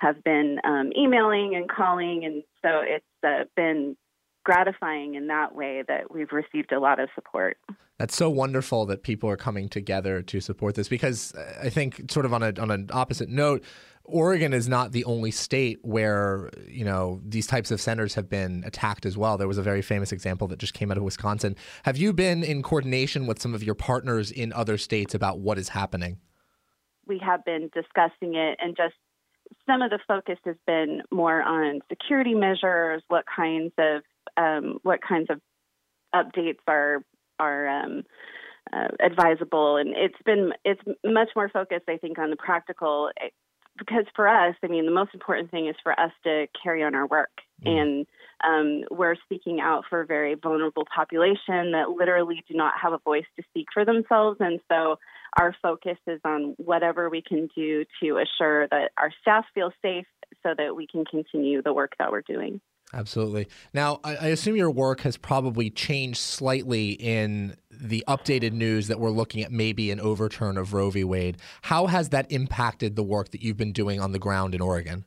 have 0.01 0.23
been 0.25 0.59
um, 0.65 0.93
emailing 0.97 1.55
and 1.55 1.69
calling, 1.69 2.25
and 2.25 2.43
so 2.63 2.81
it's 2.83 3.05
uh, 3.23 3.45
been 3.55 3.97
gratifying 4.45 5.15
in 5.15 5.27
that 5.27 5.55
way 5.55 5.85
that 5.87 6.13
we've 6.13 6.33
received 6.33 6.73
a 6.73 6.81
lot 6.81 6.99
of 6.99 7.09
support. 7.15 7.59
That's 7.99 8.17
so 8.17 8.31
wonderful 8.31 8.87
that 8.87 9.03
people 9.03 9.29
are 9.29 9.37
coming 9.37 9.69
together 9.69 10.23
to 10.23 10.41
support 10.41 10.75
this 10.75 10.89
because 10.89 11.35
I 11.63 11.69
think 11.69 12.11
sort 12.11 12.25
of 12.25 12.33
on 12.33 12.43
a 12.43 12.59
on 12.59 12.71
an 12.71 12.89
opposite 12.93 13.29
note, 13.29 13.63
Oregon 14.05 14.55
is 14.55 14.69
not 14.69 14.93
the 14.93 15.05
only 15.05 15.31
state 15.31 15.79
where, 15.83 16.49
you 16.67 16.85
know, 16.85 17.21
these 17.23 17.47
types 17.47 17.71
of 17.71 17.79
centers 17.79 18.15
have 18.15 18.31
been 18.31 18.65
attacked 18.65 19.05
as 19.05 19.19
well. 19.19 19.37
There 19.37 19.47
was 19.47 19.59
a 19.59 19.63
very 19.63 19.83
famous 19.83 20.13
example 20.13 20.49
that 20.49 20.59
just 20.59 20.73
came 20.73 20.91
out 20.91 20.97
of 20.97 21.03
Wisconsin. 21.03 21.57
Have 21.85 21.99
you 21.99 22.15
been 22.15 22.43
in 22.43 22.63
coordination 22.63 23.27
with 23.27 23.41
some 23.41 23.55
of 23.55 23.63
your 23.63 23.75
partners 23.75 24.31
in 24.31 24.53
other 24.55 24.79
states 24.79 25.15
about 25.15 25.41
what 25.41 25.59
is 25.59 25.69
happening? 25.69 26.19
We 27.07 27.19
have 27.19 27.45
been 27.45 27.71
discussing 27.75 28.35
it 28.35 28.59
and 28.61 28.75
just 28.77 28.95
some 29.67 29.83
of 29.83 29.91
the 29.91 29.99
focus 30.07 30.39
has 30.45 30.57
been 30.67 31.03
more 31.11 31.43
on 31.43 31.81
security 31.89 32.35
measures, 32.35 33.03
what 33.09 33.25
kinds 33.35 33.73
of 33.79 34.03
um, 34.37 34.79
what 34.83 35.01
kinds 35.03 35.29
of 35.31 35.41
updates 36.15 36.59
are 36.67 37.03
are 37.39 37.69
um, 37.69 38.03
uh, 38.73 38.89
advisable, 39.01 39.77
and 39.77 39.95
it's 39.97 40.21
been 40.25 40.53
it's 40.65 40.81
much 41.05 41.29
more 41.35 41.49
focused, 41.49 41.89
I 41.89 41.97
think, 41.97 42.19
on 42.19 42.31
the 42.31 42.37
practical. 42.37 43.11
Eh, 43.21 43.29
because 43.79 44.05
for 44.15 44.29
us, 44.29 44.55
I 44.63 44.67
mean, 44.67 44.85
the 44.85 44.93
most 44.93 45.15
important 45.15 45.51
thing 45.51 45.67
is 45.67 45.77
for 45.83 45.99
us 45.99 46.11
to 46.25 46.47
carry 46.63 46.83
on 46.83 46.95
our 46.95 47.07
work, 47.07 47.31
mm. 47.65 47.71
and 47.71 48.07
um, 48.45 48.85
we're 48.91 49.15
speaking 49.25 49.61
out 49.61 49.85
for 49.89 50.01
a 50.03 50.07
very 50.07 50.35
vulnerable 50.35 50.87
population 50.95 51.73
that 51.73 51.91
literally 51.97 52.45
do 52.49 52.55
not 52.55 52.75
have 52.83 52.93
a 52.93 52.99
voice 52.99 53.25
to 53.37 53.45
speak 53.49 53.69
for 53.73 53.85
themselves, 53.85 54.37
and 54.41 54.61
so 54.71 54.99
our 55.39 55.55
focus 55.63 55.99
is 56.07 56.21
on 56.25 56.55
whatever 56.59 57.09
we 57.09 57.23
can 57.23 57.49
do 57.55 57.85
to 58.03 58.19
assure 58.19 58.69
that 58.69 58.91
our 58.99 59.11
staff 59.21 59.45
feel 59.55 59.73
safe 59.83 60.07
so 60.43 60.55
that 60.57 60.75
we 60.75 60.87
can 60.87 61.05
continue 61.05 61.63
the 61.63 61.73
work 61.73 61.93
that 61.99 62.11
we're 62.11 62.23
doing. 62.23 62.61
Absolutely. 62.93 63.47
Now, 63.73 64.01
I, 64.03 64.29
assume 64.29 64.57
your 64.57 64.71
work 64.71 65.03
has 65.03 65.17
probably 65.17 65.71
changed 65.71 66.19
slightly 66.19 66.91
in 66.91 67.55
the 67.71 68.03
updated 68.09 68.53
news 68.53 68.89
that 68.89 68.99
we're 68.99 69.11
looking 69.11 69.43
at 69.43 69.53
maybe 69.53 69.93
an 69.93 70.01
overturn 70.01 70.57
of 70.57 70.75
Roe 70.75 70.91
v. 70.91 71.05
Wade. 71.05 71.37
How 71.63 71.87
has 71.87 72.09
that 72.09 72.31
impacted 72.33 72.97
the 72.97 73.05
work 73.05 73.31
that 73.31 73.43
you've 73.43 73.57
been 73.57 73.73
doing 73.73 74.01
on 74.01 74.11
the 74.11 74.19
ground 74.19 74.57
in 74.57 74.61
Oregon? 74.61 75.05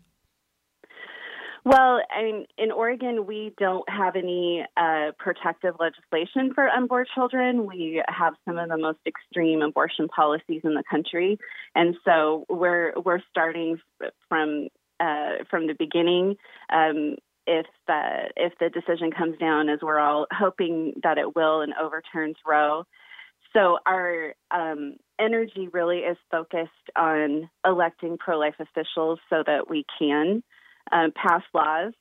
Well, 1.65 2.01
I 2.13 2.23
mean, 2.23 2.45
in 2.57 2.71
Oregon, 2.71 3.25
we 3.25 3.53
don't 3.57 3.87
have 3.89 4.17
any 4.17 4.65
uh, 4.75 5.11
protective 5.17 5.75
legislation 5.79 6.53
for 6.53 6.67
unborn 6.67 7.05
children. 7.15 7.65
We 7.65 8.03
have 8.09 8.33
some 8.45 8.57
of 8.57 8.67
the 8.67 8.77
most 8.77 8.99
extreme 9.07 9.61
abortion 9.61 10.09
policies 10.09 10.61
in 10.65 10.73
the 10.73 10.83
country, 10.89 11.39
and 11.73 11.95
so 12.03 12.45
we're 12.49 12.93
we're 13.05 13.21
starting 13.29 13.79
from 14.27 14.67
uh, 14.99 15.45
from 15.49 15.67
the 15.67 15.75
beginning. 15.79 16.35
Um, 16.69 17.15
if 17.47 17.65
the 17.87 18.29
if 18.35 18.53
the 18.59 18.69
decision 18.69 19.11
comes 19.11 19.37
down, 19.37 19.69
as 19.69 19.79
we're 19.81 19.99
all 19.99 20.27
hoping 20.33 20.95
that 21.03 21.17
it 21.17 21.33
will, 21.33 21.61
and 21.61 21.73
overturns 21.81 22.35
Roe. 22.45 22.83
So 23.53 23.77
our 23.85 24.33
um, 24.51 24.97
energy 25.17 25.69
really 25.71 25.99
is 25.99 26.17
focused 26.29 26.71
on 26.97 27.49
electing 27.63 28.17
pro-life 28.17 28.55
officials 28.59 29.19
so 29.29 29.43
that 29.45 29.69
we 29.69 29.85
can 29.99 30.43
um, 30.91 31.11
pass 31.11 31.41
laws. 31.53 31.93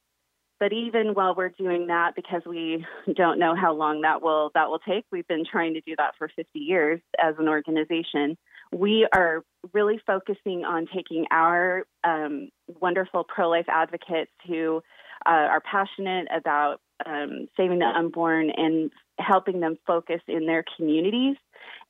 But 0.61 0.73
even 0.73 1.15
while 1.15 1.35
we're 1.35 1.49
doing 1.49 1.89
that, 1.89 2.15
because 2.15 2.43
we 2.47 2.87
don't 3.15 3.41
know 3.41 3.55
how 3.57 3.75
long 3.75 4.03
that 4.03 4.23
will 4.23 4.53
that 4.55 4.69
will 4.71 4.79
take, 4.79 5.05
we've 5.11 5.27
been 5.27 5.45
trying 5.45 5.75
to 5.75 5.81
do 5.81 5.95
that 5.99 6.15
for 6.17 6.31
50 6.35 6.59
years 6.59 7.01
as 7.21 7.35
an 7.39 7.49
organization. 7.49 8.39
We 8.73 9.07
are 9.13 9.45
really 9.73 10.01
focusing 10.07 10.65
on 10.65 10.87
taking 10.95 11.27
our 11.31 11.85
um, 12.05 12.49
wonderful 12.81 13.25
pro-life 13.25 13.67
advocates 13.69 14.31
who 14.47 14.83
uh, 15.27 15.31
are 15.31 15.61
passionate 15.61 16.29
about 16.35 16.81
um, 17.05 17.49
saving 17.57 17.81
the 17.81 17.87
unborn 17.87 18.51
and 18.51 18.91
helping 19.19 19.61
them 19.61 19.77
focus 19.87 20.21
in 20.29 20.47
their 20.47 20.65
communities 20.77 21.37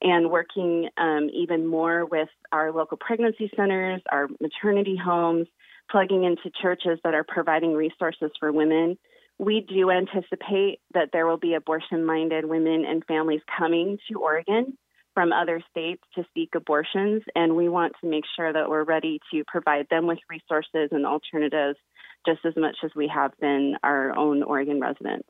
and 0.00 0.30
working 0.30 0.88
um, 0.96 1.30
even 1.32 1.66
more 1.66 2.04
with 2.04 2.28
our 2.50 2.72
local 2.72 2.96
pregnancy 2.96 3.50
centers, 3.56 4.00
our 4.10 4.28
maternity 4.40 4.96
homes, 4.96 5.46
plugging 5.92 6.24
into 6.24 6.50
churches 6.60 6.98
that 7.04 7.14
are 7.14 7.24
providing 7.26 7.74
resources 7.74 8.30
for 8.40 8.50
women. 8.50 8.98
We 9.38 9.64
do 9.68 9.90
anticipate 9.90 10.80
that 10.94 11.10
there 11.12 11.26
will 11.26 11.36
be 11.36 11.54
abortion 11.54 12.04
minded 12.04 12.46
women 12.46 12.84
and 12.86 13.04
families 13.04 13.42
coming 13.58 13.98
to 14.10 14.18
Oregon 14.18 14.76
from 15.14 15.32
other 15.32 15.62
states 15.70 16.02
to 16.14 16.24
seek 16.32 16.54
abortions, 16.54 17.22
and 17.34 17.54
we 17.54 17.68
want 17.68 17.92
to 18.00 18.08
make 18.08 18.24
sure 18.34 18.50
that 18.50 18.70
we're 18.70 18.84
ready 18.84 19.20
to 19.30 19.44
provide 19.46 19.86
them 19.90 20.06
with 20.06 20.18
resources 20.30 20.88
and 20.90 21.04
alternatives 21.04 21.78
just 22.26 22.40
as 22.46 22.54
much 22.56 22.76
as 22.82 22.90
we 22.96 23.10
have 23.12 23.32
been 23.38 23.76
our 23.82 24.16
own 24.16 24.42
Oregon 24.42 24.80
residents. 24.80 25.28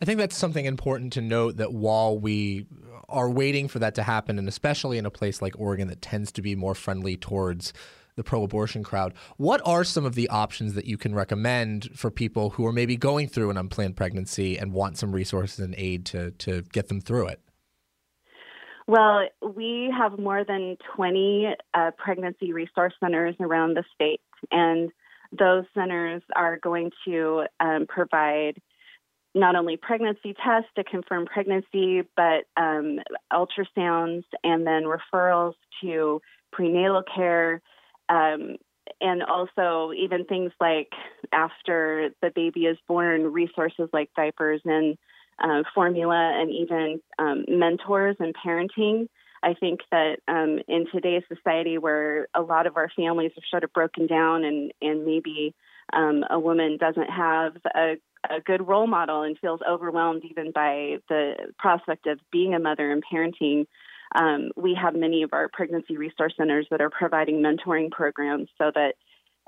I 0.00 0.04
think 0.04 0.18
that's 0.18 0.36
something 0.36 0.64
important 0.64 1.12
to 1.12 1.20
note 1.20 1.58
that 1.58 1.72
while 1.72 2.18
we 2.18 2.66
are 3.08 3.30
waiting 3.30 3.68
for 3.68 3.78
that 3.78 3.94
to 3.94 4.02
happen, 4.02 4.38
and 4.38 4.48
especially 4.48 4.98
in 4.98 5.06
a 5.06 5.10
place 5.10 5.40
like 5.40 5.54
Oregon 5.58 5.88
that 5.88 6.02
tends 6.02 6.32
to 6.32 6.42
be 6.42 6.56
more 6.56 6.74
friendly 6.74 7.16
towards 7.16 7.72
the 8.20 8.24
pro 8.24 8.42
abortion 8.42 8.84
crowd. 8.84 9.14
What 9.38 9.62
are 9.64 9.82
some 9.82 10.04
of 10.04 10.14
the 10.14 10.28
options 10.28 10.74
that 10.74 10.84
you 10.84 10.98
can 10.98 11.14
recommend 11.14 11.88
for 11.94 12.10
people 12.10 12.50
who 12.50 12.66
are 12.66 12.72
maybe 12.72 12.96
going 12.96 13.28
through 13.28 13.48
an 13.48 13.56
unplanned 13.56 13.96
pregnancy 13.96 14.58
and 14.58 14.74
want 14.74 14.98
some 14.98 15.12
resources 15.12 15.60
and 15.60 15.74
aid 15.78 16.04
to, 16.06 16.32
to 16.32 16.62
get 16.72 16.88
them 16.88 17.00
through 17.00 17.28
it? 17.28 17.40
Well, 18.86 19.26
we 19.54 19.90
have 19.96 20.18
more 20.18 20.44
than 20.44 20.76
20 20.96 21.54
uh, 21.72 21.92
pregnancy 21.96 22.52
resource 22.52 22.92
centers 23.00 23.36
around 23.40 23.74
the 23.74 23.84
state, 23.94 24.20
and 24.50 24.90
those 25.32 25.64
centers 25.72 26.22
are 26.36 26.58
going 26.58 26.90
to 27.06 27.44
um, 27.60 27.86
provide 27.88 28.60
not 29.34 29.54
only 29.54 29.76
pregnancy 29.76 30.34
tests 30.44 30.68
to 30.76 30.84
confirm 30.84 31.24
pregnancy, 31.24 32.02
but 32.16 32.46
um, 32.56 32.98
ultrasounds 33.32 34.24
and 34.42 34.66
then 34.66 34.84
referrals 34.84 35.54
to 35.80 36.20
prenatal 36.52 37.02
care. 37.14 37.62
Um, 38.10 38.56
and 39.00 39.22
also, 39.22 39.92
even 39.96 40.24
things 40.24 40.52
like 40.60 40.88
after 41.32 42.10
the 42.20 42.30
baby 42.34 42.62
is 42.66 42.76
born, 42.86 43.32
resources 43.32 43.88
like 43.92 44.10
diapers 44.16 44.60
and 44.64 44.98
uh, 45.42 45.62
formula, 45.74 46.32
and 46.38 46.50
even 46.50 47.00
um, 47.18 47.44
mentors 47.48 48.16
and 48.18 48.34
parenting. 48.34 49.06
I 49.42 49.54
think 49.54 49.80
that 49.90 50.18
um, 50.28 50.60
in 50.68 50.86
today's 50.92 51.22
society, 51.34 51.78
where 51.78 52.26
a 52.34 52.42
lot 52.42 52.66
of 52.66 52.76
our 52.76 52.90
families 52.94 53.30
are 53.38 53.42
sort 53.50 53.64
of 53.64 53.72
broken 53.72 54.06
down, 54.06 54.44
and 54.44 54.72
and 54.82 55.06
maybe 55.06 55.54
um, 55.92 56.24
a 56.28 56.38
woman 56.38 56.76
doesn't 56.78 57.10
have 57.10 57.56
a, 57.74 57.94
a 58.28 58.40
good 58.44 58.66
role 58.66 58.86
model 58.86 59.22
and 59.22 59.38
feels 59.38 59.60
overwhelmed 59.68 60.24
even 60.24 60.52
by 60.52 60.96
the 61.08 61.34
prospect 61.58 62.06
of 62.06 62.18
being 62.30 62.54
a 62.54 62.58
mother 62.58 62.90
and 62.90 63.02
parenting, 63.10 63.66
um, 64.14 64.50
we 64.56 64.76
have 64.80 64.94
many 64.94 65.22
of 65.22 65.32
our 65.32 65.48
pregnancy 65.52 65.96
resource 65.96 66.34
centers 66.36 66.66
that 66.70 66.80
are 66.80 66.90
providing 66.90 67.42
mentoring 67.42 67.90
programs 67.90 68.48
so 68.58 68.70
that 68.74 68.94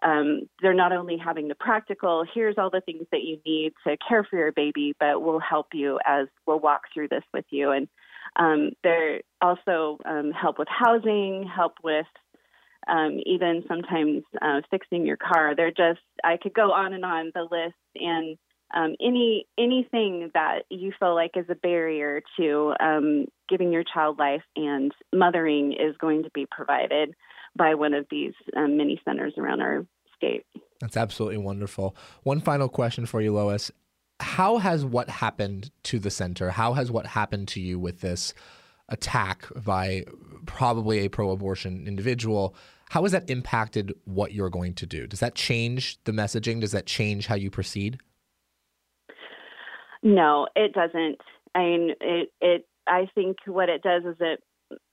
um, 0.02 0.49
they're 0.61 0.75
not 0.75 0.92
only 0.92 1.16
having 1.16 1.49
the 1.49 1.54
practical, 1.54 2.25
here's 2.35 2.59
all 2.59 2.71
the 2.71 2.81
things 2.81 3.07
that 3.12 3.23
you 3.23 3.38
need 3.47 3.73
to 3.87 3.97
care 4.09 4.25
for 4.25 4.37
your 4.37 4.52
baby, 4.52 4.95
but 4.99 5.23
we'll 5.23 5.38
help 5.38 5.69
you 5.73 5.99
as 6.07 6.26
we'll 6.47 6.59
walk 6.59 6.83
through 6.92 7.09
this 7.09 7.23
with 7.33 7.45
you. 7.50 7.71
And 7.71 7.88
um, 8.37 8.71
they're 8.83 9.21
also 9.40 9.99
um, 10.04 10.33
help 10.33 10.59
with 10.59 10.69
housing, 10.69 11.49
help 11.54 11.75
with 11.85 12.07
um, 12.88 13.21
even 13.26 13.62
sometimes 13.69 14.23
uh, 14.40 14.62
fixing 14.71 15.07
your 15.07 15.16
car. 15.16 15.54
They're 15.54 15.71
just, 15.71 16.00
I 16.25 16.37
could 16.37 16.54
go 16.54 16.73
on 16.73 16.92
and 16.92 17.04
on 17.04 17.31
the 17.35 17.42
list. 17.42 17.76
And 17.95 18.37
um, 18.75 18.95
any 19.00 19.47
anything 19.59 20.31
that 20.35 20.61
you 20.71 20.93
feel 20.99 21.14
like 21.14 21.33
is 21.37 21.47
a 21.49 21.55
barrier 21.55 22.23
to 22.38 22.75
um, 22.81 23.26
giving 23.49 23.73
your 23.73 23.85
child 23.85 24.19
life 24.19 24.43
and 24.57 24.93
mothering 25.12 25.73
is 25.73 25.97
going 25.99 26.23
to 26.23 26.31
be 26.35 26.47
provided 26.50 27.14
by 27.57 27.75
one 27.75 27.95
of 27.95 28.07
these 28.11 28.33
um, 28.57 28.76
mini 28.76 29.00
centers 29.05 29.35
around 29.37 29.61
our 29.61 29.85
state. 30.17 30.45
That's 30.81 30.97
absolutely 30.97 31.38
wonderful. 31.38 31.97
One 32.23 32.41
final 32.41 32.69
question 32.69 33.07
for 33.07 33.21
you, 33.21 33.33
Lois. 33.33 33.71
How 34.21 34.59
has 34.59 34.85
what 34.85 35.11
happened 35.11 35.71
to 35.85 35.99
the 35.99 36.11
center, 36.11 36.50
how 36.50 36.75
has 36.75 36.91
what 36.91 37.07
happened 37.07 37.49
to 37.49 37.61
you 37.61 37.79
with 37.79 38.00
this 38.00 38.33
attack 38.88 39.47
by 39.64 40.05
probably 40.47 41.00
a 41.00 41.09
pro 41.09 41.31
abortion 41.31 41.87
individual, 41.87 42.55
how 42.91 43.02
has 43.02 43.12
that 43.12 43.29
impacted 43.29 43.93
what 44.05 44.33
you're 44.33 44.50
going 44.50 44.75
to 44.75 44.87
do? 44.87 45.07
Does 45.07 45.21
that 45.21 45.35
change 45.35 45.99
the 46.05 46.12
messaging? 46.12 46.61
Does 46.61 46.73
that 46.73 46.87
change 46.87 47.26
how 47.26 47.35
you 47.35 47.50
proceed? 47.50 47.99
No, 50.02 50.49
it 50.56 50.73
doesn't. 50.73 51.18
I 51.54 51.59
mean, 51.61 51.94
it, 52.00 52.32
it, 52.40 52.66
I 52.87 53.06
think 53.14 53.38
what 53.47 53.68
it 53.68 53.82
does 53.82 54.02
is 54.04 54.16
it 54.21 54.42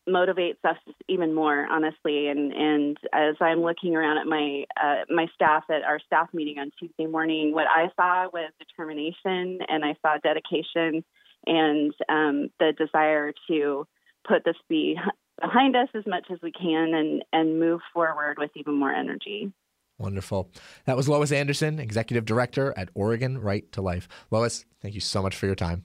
motivates 0.08 0.64
us 0.64 0.78
even 1.08 1.34
more, 1.34 1.66
honestly. 1.70 2.28
And 2.28 2.52
and 2.54 2.98
as 3.14 3.36
I'm 3.40 3.62
looking 3.62 3.96
around 3.96 4.18
at 4.18 4.28
my 4.28 4.66
uh, 4.82 5.06
my 5.10 5.28
staff 5.34 5.64
at 5.70 5.84
our 5.84 6.00
staff 6.06 6.30
meeting 6.34 6.60
on 6.60 6.72
Tuesday 6.80 7.06
morning, 7.06 7.54
what 7.54 7.68
I 7.68 7.88
saw 7.96 8.30
was 8.32 8.52
determination, 8.60 9.60
and 9.68 9.84
I 9.84 9.96
saw 10.02 10.18
dedication, 10.22 11.04
and 11.46 11.94
um, 12.10 12.50
the 12.60 12.74
desire 12.78 13.34
to 13.50 13.88
put 14.28 14.44
this 14.46 14.56
be 14.68 14.98
behind 15.42 15.76
us 15.76 15.88
as 15.96 16.06
much 16.06 16.28
as 16.32 16.40
we 16.42 16.52
can, 16.52 16.94
and 16.94 17.24
and 17.34 17.60
move 17.60 17.82
forward 17.94 18.38
with 18.38 18.52
even 18.56 18.76
more 18.76 18.92
energy. 18.92 19.52
Wonderful. 20.00 20.50
That 20.86 20.98
was 20.98 21.08
Lois 21.08 21.32
Anderson, 21.32 21.78
Executive 21.78 22.26
Director 22.26 22.74
at 22.78 22.90
Oregon 22.96 23.38
Right 23.38 23.70
to 23.74 23.82
Life. 23.82 24.08
Lois, 24.32 24.66
thank 24.82 24.96
you 24.96 25.02
so 25.02 25.22
much 25.22 25.36
for 25.36 25.46
your 25.46 25.56
time. 25.56 25.84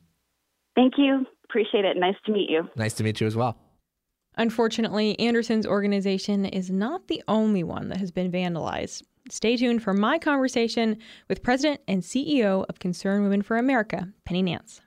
Thank 0.74 0.94
you. 0.96 1.26
Appreciate 1.44 1.84
it. 1.84 1.96
Nice 1.96 2.16
to 2.26 2.32
meet 2.32 2.48
you. 2.48 2.68
Nice 2.76 2.94
to 2.94 3.04
meet 3.04 3.20
you 3.20 3.26
as 3.26 3.36
well. 3.36 3.58
Unfortunately, 4.36 5.18
Anderson's 5.20 5.66
organization 5.66 6.44
is 6.44 6.70
not 6.70 7.06
the 7.08 7.22
only 7.28 7.62
one 7.62 7.88
that 7.88 7.98
has 7.98 8.10
been 8.10 8.32
vandalized. 8.32 9.02
Stay 9.30 9.56
tuned 9.56 9.82
for 9.82 9.94
my 9.94 10.18
conversation 10.18 10.98
with 11.28 11.42
President 11.42 11.80
and 11.88 12.02
CEO 12.02 12.64
of 12.68 12.78
Concerned 12.78 13.24
Women 13.24 13.42
for 13.42 13.56
America, 13.56 14.08
Penny 14.24 14.42
Nance. 14.42 14.80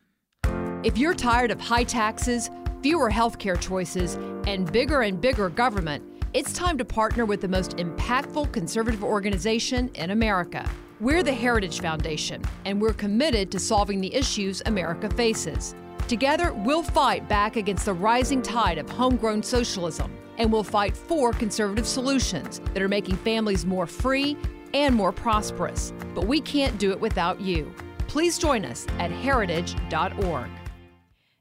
If 0.84 0.98
you're 0.98 1.16
tired 1.16 1.52
of 1.52 1.60
high 1.60 1.84
taxes, 1.84 2.50
fewer 2.84 3.10
healthcare 3.10 3.60
choices, 3.60 4.16
and 4.46 4.72
bigger 4.72 5.02
and 5.02 5.20
bigger 5.20 5.50
government, 5.50 6.04
it's 6.38 6.54
time 6.54 6.78
to 6.78 6.86
partner 6.86 7.26
with 7.26 7.42
the 7.42 7.48
most 7.48 7.78
impactful 7.78 8.52
conservative 8.54 9.04
organization 9.04 9.90
in 9.96 10.12
America. 10.12 10.70
We're 11.00 11.24
the 11.24 11.34
Heritage 11.34 11.82
Foundation, 11.82 12.44
and 12.64 12.80
we're 12.80 12.94
committed 12.94 13.52
to 13.54 13.60
solving 13.60 14.00
the 14.00 14.14
issues 14.14 14.62
America 14.68 15.10
faces. 15.10 15.74
Together, 16.08 16.54
we'll 16.54 16.84
fight 16.84 17.28
back 17.28 17.56
against 17.56 17.86
the 17.86 17.94
rising 17.94 18.44
tide 18.44 18.78
of 18.78 18.88
homegrown 18.88 19.42
socialism, 19.42 20.16
and 20.38 20.54
we'll 20.54 20.64
fight 20.64 20.96
for 20.96 21.34
conservative 21.34 21.88
solutions 21.88 22.62
that 22.76 22.84
are 22.84 22.88
making 22.88 23.16
families 23.16 23.66
more 23.66 23.88
free 23.88 24.38
and 24.76 24.94
more 24.94 25.12
prosperous. 25.12 25.92
But 26.14 26.28
we 26.28 26.40
can't 26.40 26.78
do 26.78 26.92
it 26.92 27.00
without 27.00 27.42
you. 27.42 27.74
Please 28.08 28.38
join 28.38 28.64
us 28.64 28.86
at 29.00 29.10
heritage.org. 29.10 30.52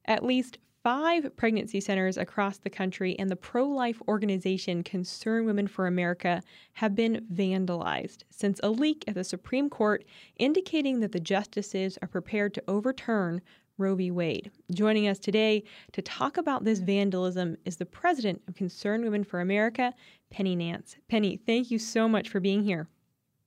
At 0.07 0.25
least 0.25 0.57
five 0.87 1.37
pregnancy 1.37 1.81
centers 1.81 2.17
across 2.17 2.59
the 2.59 2.71
country 2.71 3.19
and 3.19 3.29
the 3.29 3.35
pro 3.35 3.67
life 3.67 4.01
organization 4.07 4.85
Concern 4.85 5.45
Women 5.45 5.67
for 5.67 5.89
America 5.89 6.41
have 6.75 6.95
been 6.95 7.27
vandalized 7.35 8.19
since 8.31 8.61
a 8.63 8.71
leak 8.71 9.03
at 9.09 9.17
the 9.17 9.25
Supreme 9.25 9.69
Court 9.69 10.05
indicating 10.37 11.01
that 11.01 11.11
the 11.11 11.19
justices 11.19 11.99
are 12.03 12.07
prepared 12.07 12.55
to 12.55 12.63
overturn 12.69 13.43
Roe 13.79 13.97
v. 13.97 14.13
Wade. 14.13 14.53
Joining 14.71 15.09
us 15.09 15.19
today 15.19 15.65
to 15.91 16.03
talk 16.03 16.37
about 16.37 16.63
this 16.63 16.79
vandalism 16.79 17.57
is 17.65 17.79
the 17.79 17.85
president 17.85 18.43
of 18.47 18.55
Concern 18.55 19.03
Women 19.03 19.25
for 19.25 19.41
America, 19.41 19.93
Penny 20.31 20.55
Nance. 20.55 20.99
Penny, 21.09 21.37
thank 21.37 21.69
you 21.73 21.81
so 21.81 22.09
much 22.09 22.29
for 22.29 22.39
being 22.39 22.63
here. 22.63 22.87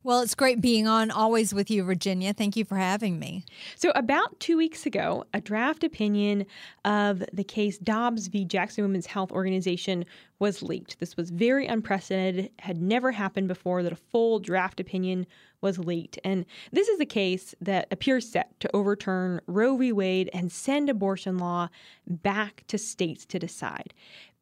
Well, 0.01 0.21
it's 0.21 0.33
great 0.33 0.61
being 0.61 0.87
on 0.87 1.11
always 1.11 1.53
with 1.53 1.69
you, 1.69 1.83
Virginia. 1.83 2.31
Thank 2.31 2.55
you 2.55 2.63
for 2.63 2.77
having 2.77 3.19
me. 3.19 3.43
So, 3.75 3.91
about 3.95 4.39
two 4.39 4.55
weeks 4.55 4.85
ago, 4.85 5.25
a 5.33 5.41
draft 5.41 5.83
opinion 5.83 6.45
of 6.85 7.21
the 7.33 7.43
case 7.43 7.77
Dobbs 7.77 8.27
v. 8.27 8.45
Jackson 8.45 8.85
Women's 8.85 9.07
Health 9.07 9.29
Organization 9.29 10.05
was 10.39 10.63
leaked. 10.63 11.01
This 11.01 11.17
was 11.17 11.31
very 11.31 11.67
unprecedented, 11.67 12.49
had 12.59 12.81
never 12.81 13.11
happened 13.11 13.49
before 13.49 13.83
that 13.83 13.91
a 13.91 13.97
full 13.97 14.39
draft 14.39 14.79
opinion 14.79 15.27
was 15.59 15.77
leaked. 15.77 16.17
And 16.23 16.45
this 16.71 16.87
is 16.87 17.01
a 17.01 17.05
case 17.05 17.53
that 17.59 17.89
appears 17.91 18.25
set 18.25 18.57
to 18.61 18.73
overturn 18.73 19.41
Roe 19.47 19.75
v. 19.75 19.91
Wade 19.91 20.29
and 20.31 20.49
send 20.49 20.89
abortion 20.89 21.37
law 21.37 21.67
back 22.07 22.63
to 22.67 22.77
states 22.77 23.25
to 23.25 23.37
decide. 23.37 23.93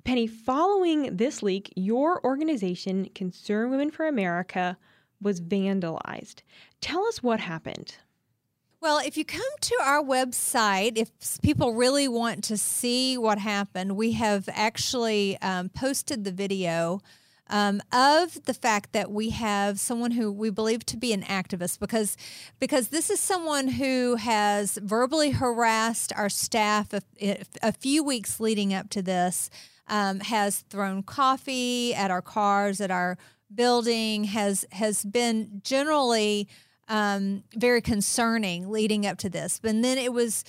Penny, 0.04 0.28
following 0.28 1.18
this 1.18 1.42
leak, 1.42 1.74
your 1.76 2.24
organization, 2.24 3.10
Concerned 3.16 3.72
Women 3.72 3.90
for 3.90 4.08
America, 4.08 4.78
was 5.22 5.42
vandalized. 5.42 6.42
Tell 6.82 7.06
us 7.06 7.24
what 7.24 7.40
happened. 7.40 7.96
Well, 8.80 9.00
if 9.00 9.18
you 9.18 9.26
come 9.26 9.42
to 9.62 9.78
our 9.84 10.04
website, 10.04 10.98
if 10.98 11.10
people 11.42 11.74
really 11.74 12.08
want 12.08 12.44
to 12.46 12.58
see 12.58 13.18
what 13.18 13.40
happened, 13.40 13.98
we 13.98 14.12
have 14.14 14.48
actually 14.54 15.38
um, 15.42 15.70
posted 15.70 16.24
the 16.24 16.32
video 16.32 17.02
um, 17.50 17.82
of 17.92 18.44
the 18.46 18.54
fact 18.54 18.94
that 18.94 19.12
we 19.12 19.30
have 19.32 19.80
someone 19.80 20.12
who 20.12 20.32
we 20.32 20.50
believe 20.50 20.86
to 20.86 20.98
be 20.98 21.14
an 21.14 21.24
activist 21.24 21.80
because 21.80 22.18
because 22.60 22.90
this 22.90 23.10
is 23.10 23.20
someone 23.20 23.70
who 23.70 24.16
has 24.16 24.78
verbally 24.82 25.32
harassed 25.32 26.12
our 26.16 26.30
staff 26.30 26.94
a, 26.94 27.02
a 27.64 27.72
few 27.72 28.04
weeks 28.04 28.40
leading 28.40 28.74
up 28.74 28.90
to 28.90 29.02
this. 29.02 29.50
Um, 29.90 30.20
has 30.20 30.66
thrown 30.70 31.02
coffee 31.02 31.96
at 31.96 32.12
our 32.12 32.22
cars, 32.22 32.82
at 32.82 32.92
our 32.92 33.18
building 33.54 34.26
has 34.26 34.66
has 34.72 35.04
been 35.04 35.62
generally 35.64 36.48
um, 36.88 37.44
very 37.56 37.82
concerning 37.82 38.70
leading 38.70 39.06
up 39.06 39.18
to 39.20 39.30
this. 39.30 39.60
But 39.62 39.82
then 39.82 39.98
it 39.98 40.14
was 40.14 40.44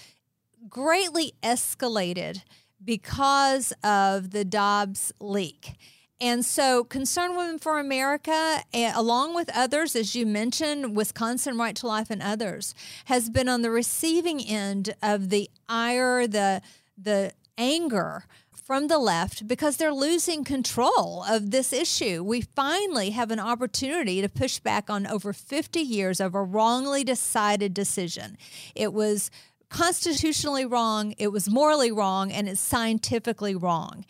greatly 0.69 1.35
escalated 1.43 2.43
because 2.85 3.73
of 3.83 4.31
the 4.31 4.45
Dobbs 4.45 5.13
leak. 5.21 5.77
And 6.21 6.45
so, 6.45 6.83
Concerned 6.83 7.37
Women 7.37 7.61
for 7.61 7.79
America, 7.79 8.63
along 8.75 9.37
with 9.37 9.49
others, 9.55 9.95
as 9.95 10.17
you 10.17 10.27
mentioned, 10.27 10.97
Wisconsin 10.97 11.57
Right 11.57 11.77
to 11.77 11.87
Life 11.87 12.11
and 12.11 12.21
others, 12.21 12.75
has 13.05 13.31
been 13.31 13.49
on 13.49 13.63
the 13.63 13.71
receiving 13.71 14.41
end 14.41 14.95
of 15.01 15.29
the 15.29 15.49
ire, 15.69 16.27
the 16.27 16.61
the 17.01 17.33
anger 17.57 18.25
from 18.69 18.89
the 18.89 18.99
left 18.99 19.49
because 19.49 19.79
they're 19.79 19.95
losing 19.95 20.45
control 20.45 21.25
of 21.27 21.53
this 21.53 21.73
issue. 21.73 22.23
We 22.23 22.43
finally 22.43 23.11
have 23.11 23.31
an 23.31 23.41
opportunity 23.41 24.21
to 24.21 24.29
push 24.29 24.59
back 24.59 24.91
on 24.91 25.07
over 25.07 25.33
50 25.33 25.81
years 25.81 26.21
of 26.21 26.35
a 26.35 26.43
wrongly 26.43 27.03
decided 27.03 27.73
decision. 27.73 28.37
It 28.75 28.93
was 28.93 29.31
constitutionally 29.71 30.67
wrong, 30.67 31.15
it 31.17 31.29
was 31.29 31.49
morally 31.49 31.91
wrong, 31.91 32.31
and 32.31 32.47
it's 32.47 32.61
scientifically 32.61 33.55
wrong. 33.55 34.05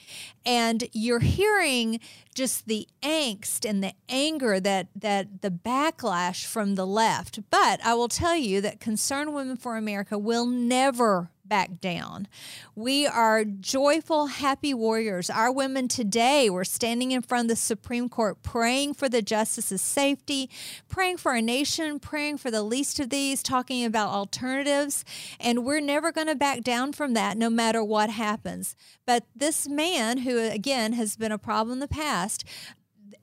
And 0.45 0.89
you're 0.93 1.21
hearing 1.21 2.01
just 2.35 2.67
the 2.67 2.89
angst 3.01 3.69
and 3.69 3.83
the 3.83 3.93
anger 4.09 4.59
that 4.59 4.89
that 4.97 5.41
the 5.41 5.51
backlash 5.53 6.45
from 6.45 6.75
the 6.75 6.87
left. 6.87 7.39
But 7.49 7.79
I 7.85 7.95
will 7.95 8.09
tell 8.09 8.37
you 8.37 8.61
that 8.63 8.81
Concerned 8.81 9.35
Women 9.35 9.57
for 9.57 9.77
America 9.77 10.19
will 10.19 10.47
never 10.47 11.31
back 11.49 11.81
down. 11.81 12.29
We 12.75 13.07
are 13.07 13.45
joyful, 13.45 14.27
happy 14.27 14.75
warriors. 14.75 15.31
Our 15.31 15.51
women 15.51 15.89
today 15.89 16.51
were 16.51 16.65
standing 16.65 17.13
in 17.13 17.23
front 17.23 17.47
of 17.47 17.49
the 17.49 17.57
Supreme 17.57 18.09
Court 18.09 18.43
praying 18.43 18.95
for 18.95 19.09
the 19.09 19.23
justices' 19.23 19.81
safety, 19.81 20.51
praying 20.89 21.17
for 21.17 21.33
our 21.33 21.41
nation, 21.41 21.99
praying 21.99 22.39
for 22.39 22.51
the 22.51 22.63
least 22.63 23.01
of 23.01 23.11
these, 23.11 23.43
talking 23.43 23.85
about 23.85 24.11
alternatives. 24.11 25.05
And 25.41 25.65
we're 25.65 25.81
never 25.81 26.13
going 26.13 26.27
to 26.27 26.35
back 26.35 26.63
down 26.63 26.93
from 26.93 27.15
that 27.15 27.37
no 27.37 27.51
matter 27.51 27.83
what 27.83 28.11
happens. 28.11 28.77
But 29.07 29.25
this 29.35 29.69
man, 29.69 30.19
who 30.19 30.39
again 30.39 30.93
has 30.93 31.17
been 31.17 31.33
a 31.33 31.39
problem 31.39 31.75
in 31.75 31.81
the 31.81 31.89
past, 31.89 32.45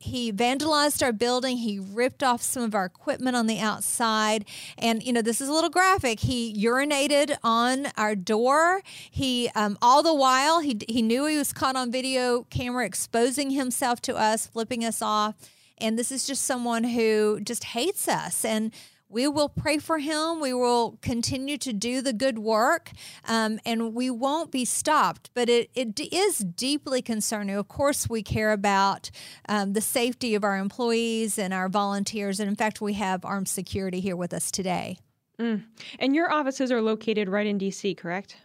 he 0.06 0.32
vandalized 0.32 1.04
our 1.04 1.12
building. 1.12 1.58
He 1.58 1.80
ripped 1.80 2.24
off 2.24 2.42
some 2.42 2.64
of 2.64 2.74
our 2.74 2.86
equipment 2.86 3.36
on 3.36 3.48
the 3.48 3.60
outside. 3.60 4.46
And, 4.78 5.04
you 5.04 5.14
know, 5.14 5.22
this 5.22 5.42
is 5.42 5.50
a 5.50 5.54
little 5.54 5.70
graphic. 5.70 6.22
He 6.22 6.54
urinated 6.64 7.38
on 7.44 7.88
our 7.98 8.16
door. 8.16 8.82
He, 9.12 9.50
um, 9.56 9.78
all 9.82 10.02
the 10.02 10.14
while, 10.14 10.62
he, 10.62 10.80
he 10.88 11.02
knew 11.02 11.26
he 11.26 11.38
was 11.38 11.54
caught 11.54 11.76
on 11.76 11.92
video 11.92 12.44
camera 12.50 12.86
exposing 12.86 13.52
himself 13.52 14.02
to 14.02 14.16
us, 14.16 14.48
flipping 14.48 14.84
us 14.84 15.02
off. 15.02 15.36
And 15.78 16.00
this 16.00 16.12
is 16.12 16.26
just 16.26 16.44
someone 16.44 16.86
who 16.86 17.40
just 17.42 17.66
hates 17.66 18.08
us. 18.08 18.46
And, 18.46 18.72
we 19.10 19.28
will 19.28 19.50
pray 19.50 19.78
for 19.78 20.00
him. 20.00 20.40
We 20.40 20.54
will 20.54 20.98
continue 21.02 21.58
to 21.60 21.74
do 21.74 22.02
the 22.02 22.14
good 22.14 22.40
work, 22.40 22.92
um, 23.28 23.60
and 23.66 23.94
we 23.94 24.10
won't 24.10 24.52
be 24.52 24.66
stopped. 24.66 25.30
But 25.34 25.50
it, 25.50 25.70
it 25.76 26.00
is 26.14 26.40
deeply 26.40 27.02
concerning. 27.02 27.56
Of 27.56 27.68
course, 27.68 28.10
we 28.10 28.24
care 28.24 28.52
about 28.52 29.12
um, 29.48 29.74
the 29.74 29.82
safety 29.82 30.36
of 30.36 30.44
our 30.44 30.58
employees 30.58 31.38
and 31.38 31.54
our 31.54 31.70
volunteers. 31.70 32.40
And 32.40 32.50
in 32.50 32.56
fact, 32.56 32.82
we 32.82 32.94
have 32.94 33.24
armed 33.24 33.48
security 33.48 34.00
here 34.00 34.16
with 34.16 34.34
us 34.34 34.52
today. 34.52 34.98
Mm. 35.40 35.64
And 36.00 36.16
your 36.16 36.32
offices 36.32 36.72
are 36.72 36.82
located 36.82 37.30
right 37.30 37.46
in 37.46 37.58
D.C., 37.58 37.96
correct? 37.96 38.38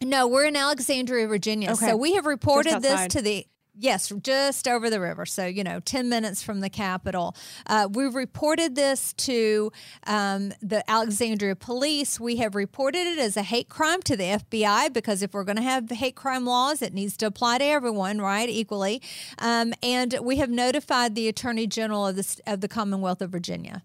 No, 0.00 0.26
we're 0.26 0.46
in 0.46 0.56
Alexandria, 0.56 1.26
Virginia. 1.28 1.72
Okay. 1.72 1.88
So 1.88 1.96
we 1.96 2.14
have 2.14 2.26
reported 2.26 2.82
this 2.82 3.06
to 3.08 3.22
the 3.22 3.46
Yes, 3.74 4.12
just 4.22 4.68
over 4.68 4.90
the 4.90 5.00
river. 5.00 5.24
So, 5.24 5.46
you 5.46 5.64
know, 5.64 5.80
10 5.80 6.10
minutes 6.10 6.42
from 6.42 6.60
the 6.60 6.68
Capitol. 6.68 7.34
Uh, 7.66 7.88
we've 7.90 8.14
reported 8.14 8.74
this 8.74 9.14
to 9.14 9.72
um, 10.06 10.52
the 10.60 10.88
Alexandria 10.90 11.56
police. 11.56 12.20
We 12.20 12.36
have 12.36 12.54
reported 12.54 13.06
it 13.06 13.18
as 13.18 13.34
a 13.38 13.42
hate 13.42 13.70
crime 13.70 14.02
to 14.02 14.16
the 14.16 14.24
FBI 14.24 14.92
because 14.92 15.22
if 15.22 15.32
we're 15.32 15.44
going 15.44 15.56
to 15.56 15.62
have 15.62 15.88
hate 15.90 16.16
crime 16.16 16.44
laws, 16.44 16.82
it 16.82 16.92
needs 16.92 17.16
to 17.18 17.26
apply 17.26 17.58
to 17.58 17.64
everyone, 17.64 18.20
right, 18.20 18.48
equally. 18.48 19.00
Um, 19.38 19.72
and 19.82 20.18
we 20.22 20.36
have 20.36 20.50
notified 20.50 21.14
the 21.14 21.28
Attorney 21.28 21.66
General 21.66 22.08
of 22.08 22.16
the, 22.16 22.40
of 22.46 22.60
the 22.60 22.68
Commonwealth 22.68 23.22
of 23.22 23.30
Virginia. 23.30 23.82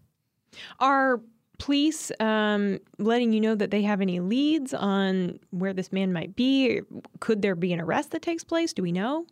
Are 0.80 1.22
police 1.60 2.12
um, 2.20 2.80
letting 3.00 3.32
you 3.32 3.40
know 3.40 3.56
that 3.56 3.72
they 3.72 3.84
have 3.84 4.02
any 4.02 4.20
leads 4.20 4.74
on 4.74 5.40
where 5.52 5.74
this 5.74 5.94
man 5.94 6.12
might 6.12 6.36
be? 6.36 6.82
Could 7.22 7.42
there 7.42 7.56
be 7.56 7.72
an 7.72 7.80
arrest 7.80 8.12
that 8.12 8.22
takes 8.22 8.44
place? 8.44 8.74
Do 8.74 8.84
we 8.84 8.92
know? 8.92 9.26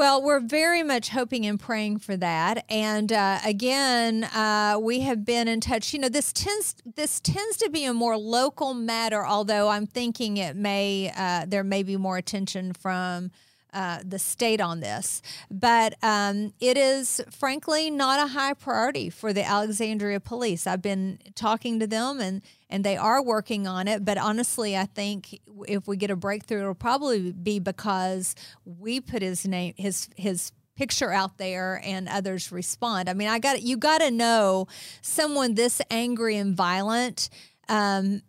Well, 0.00 0.22
we're 0.22 0.40
very 0.40 0.82
much 0.82 1.10
hoping 1.10 1.44
and 1.44 1.60
praying 1.60 1.98
for 1.98 2.16
that. 2.16 2.64
And 2.70 3.12
uh, 3.12 3.38
again, 3.44 4.24
uh, 4.24 4.78
we 4.80 5.00
have 5.00 5.26
been 5.26 5.46
in 5.46 5.60
touch. 5.60 5.92
You 5.92 5.98
know, 5.98 6.08
this 6.08 6.32
tends 6.32 6.74
this 6.96 7.20
tends 7.20 7.58
to 7.58 7.68
be 7.68 7.84
a 7.84 7.92
more 7.92 8.16
local 8.16 8.72
matter. 8.72 9.26
Although 9.26 9.68
I'm 9.68 9.86
thinking 9.86 10.38
it 10.38 10.56
may 10.56 11.12
uh, 11.14 11.44
there 11.46 11.62
may 11.62 11.82
be 11.82 11.98
more 11.98 12.16
attention 12.16 12.72
from 12.72 13.30
uh, 13.72 13.98
the 14.04 14.18
state 14.18 14.60
on 14.60 14.80
this. 14.80 15.22
But 15.50 15.94
um, 16.02 16.52
it 16.60 16.76
is 16.76 17.20
frankly 17.30 17.90
not 17.90 18.20
a 18.20 18.32
high 18.32 18.54
priority 18.54 19.10
for 19.10 19.32
the 19.32 19.44
Alexandria 19.44 20.20
police. 20.20 20.66
I've 20.66 20.82
been 20.82 21.18
talking 21.34 21.80
to 21.80 21.86
them 21.86 22.20
and, 22.20 22.42
and 22.68 22.84
they 22.84 22.96
are 22.96 23.22
working 23.22 23.66
on 23.66 23.88
it. 23.88 24.04
But 24.04 24.18
honestly, 24.18 24.76
I 24.76 24.86
think 24.86 25.40
if 25.66 25.86
we 25.86 25.96
get 25.96 26.10
a 26.10 26.16
breakthrough, 26.16 26.60
it'll 26.60 26.74
probably 26.74 27.32
be 27.32 27.58
because 27.58 28.34
we 28.64 29.00
put 29.00 29.22
his 29.22 29.46
name, 29.46 29.74
his, 29.76 30.08
his 30.16 30.52
picture 30.80 31.12
out 31.12 31.36
there 31.36 31.78
and 31.84 32.08
others 32.08 32.50
respond. 32.50 33.10
I 33.10 33.12
mean, 33.12 33.28
I 33.28 33.38
got 33.38 33.60
you 33.60 33.76
got 33.76 33.98
to 33.98 34.10
know 34.10 34.66
someone 35.02 35.54
this 35.54 35.82
angry 35.90 36.36
and 36.36 36.56
violent 36.56 37.28
um, 37.70 38.22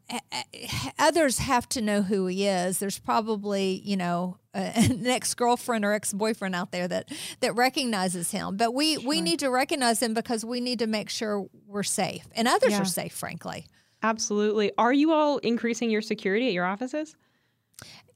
others 0.99 1.39
have 1.39 1.67
to 1.69 1.81
know 1.81 2.03
who 2.03 2.27
he 2.27 2.47
is. 2.47 2.77
There's 2.77 2.99
probably, 2.99 3.81
you 3.83 3.97
know, 3.97 4.37
an 4.53 5.05
ex 5.07 5.33
girlfriend 5.33 5.83
or 5.83 5.93
ex 5.93 6.13
boyfriend 6.13 6.53
out 6.55 6.71
there 6.71 6.87
that 6.87 7.11
that 7.39 7.55
recognizes 7.55 8.31
him. 8.31 8.55
But 8.55 8.73
we 8.73 8.95
sure. 8.95 9.09
we 9.09 9.19
need 9.19 9.39
to 9.39 9.49
recognize 9.49 10.01
him 10.01 10.13
because 10.13 10.45
we 10.45 10.61
need 10.61 10.79
to 10.79 10.87
make 10.87 11.09
sure 11.09 11.47
we're 11.67 11.83
safe 11.83 12.27
and 12.33 12.47
others 12.47 12.71
yeah. 12.71 12.81
are 12.81 12.85
safe. 12.85 13.13
Frankly, 13.13 13.65
absolutely. 14.03 14.71
Are 14.77 14.93
you 14.93 15.11
all 15.11 15.39
increasing 15.39 15.89
your 15.89 16.01
security 16.01 16.47
at 16.47 16.53
your 16.53 16.65
offices? 16.65 17.15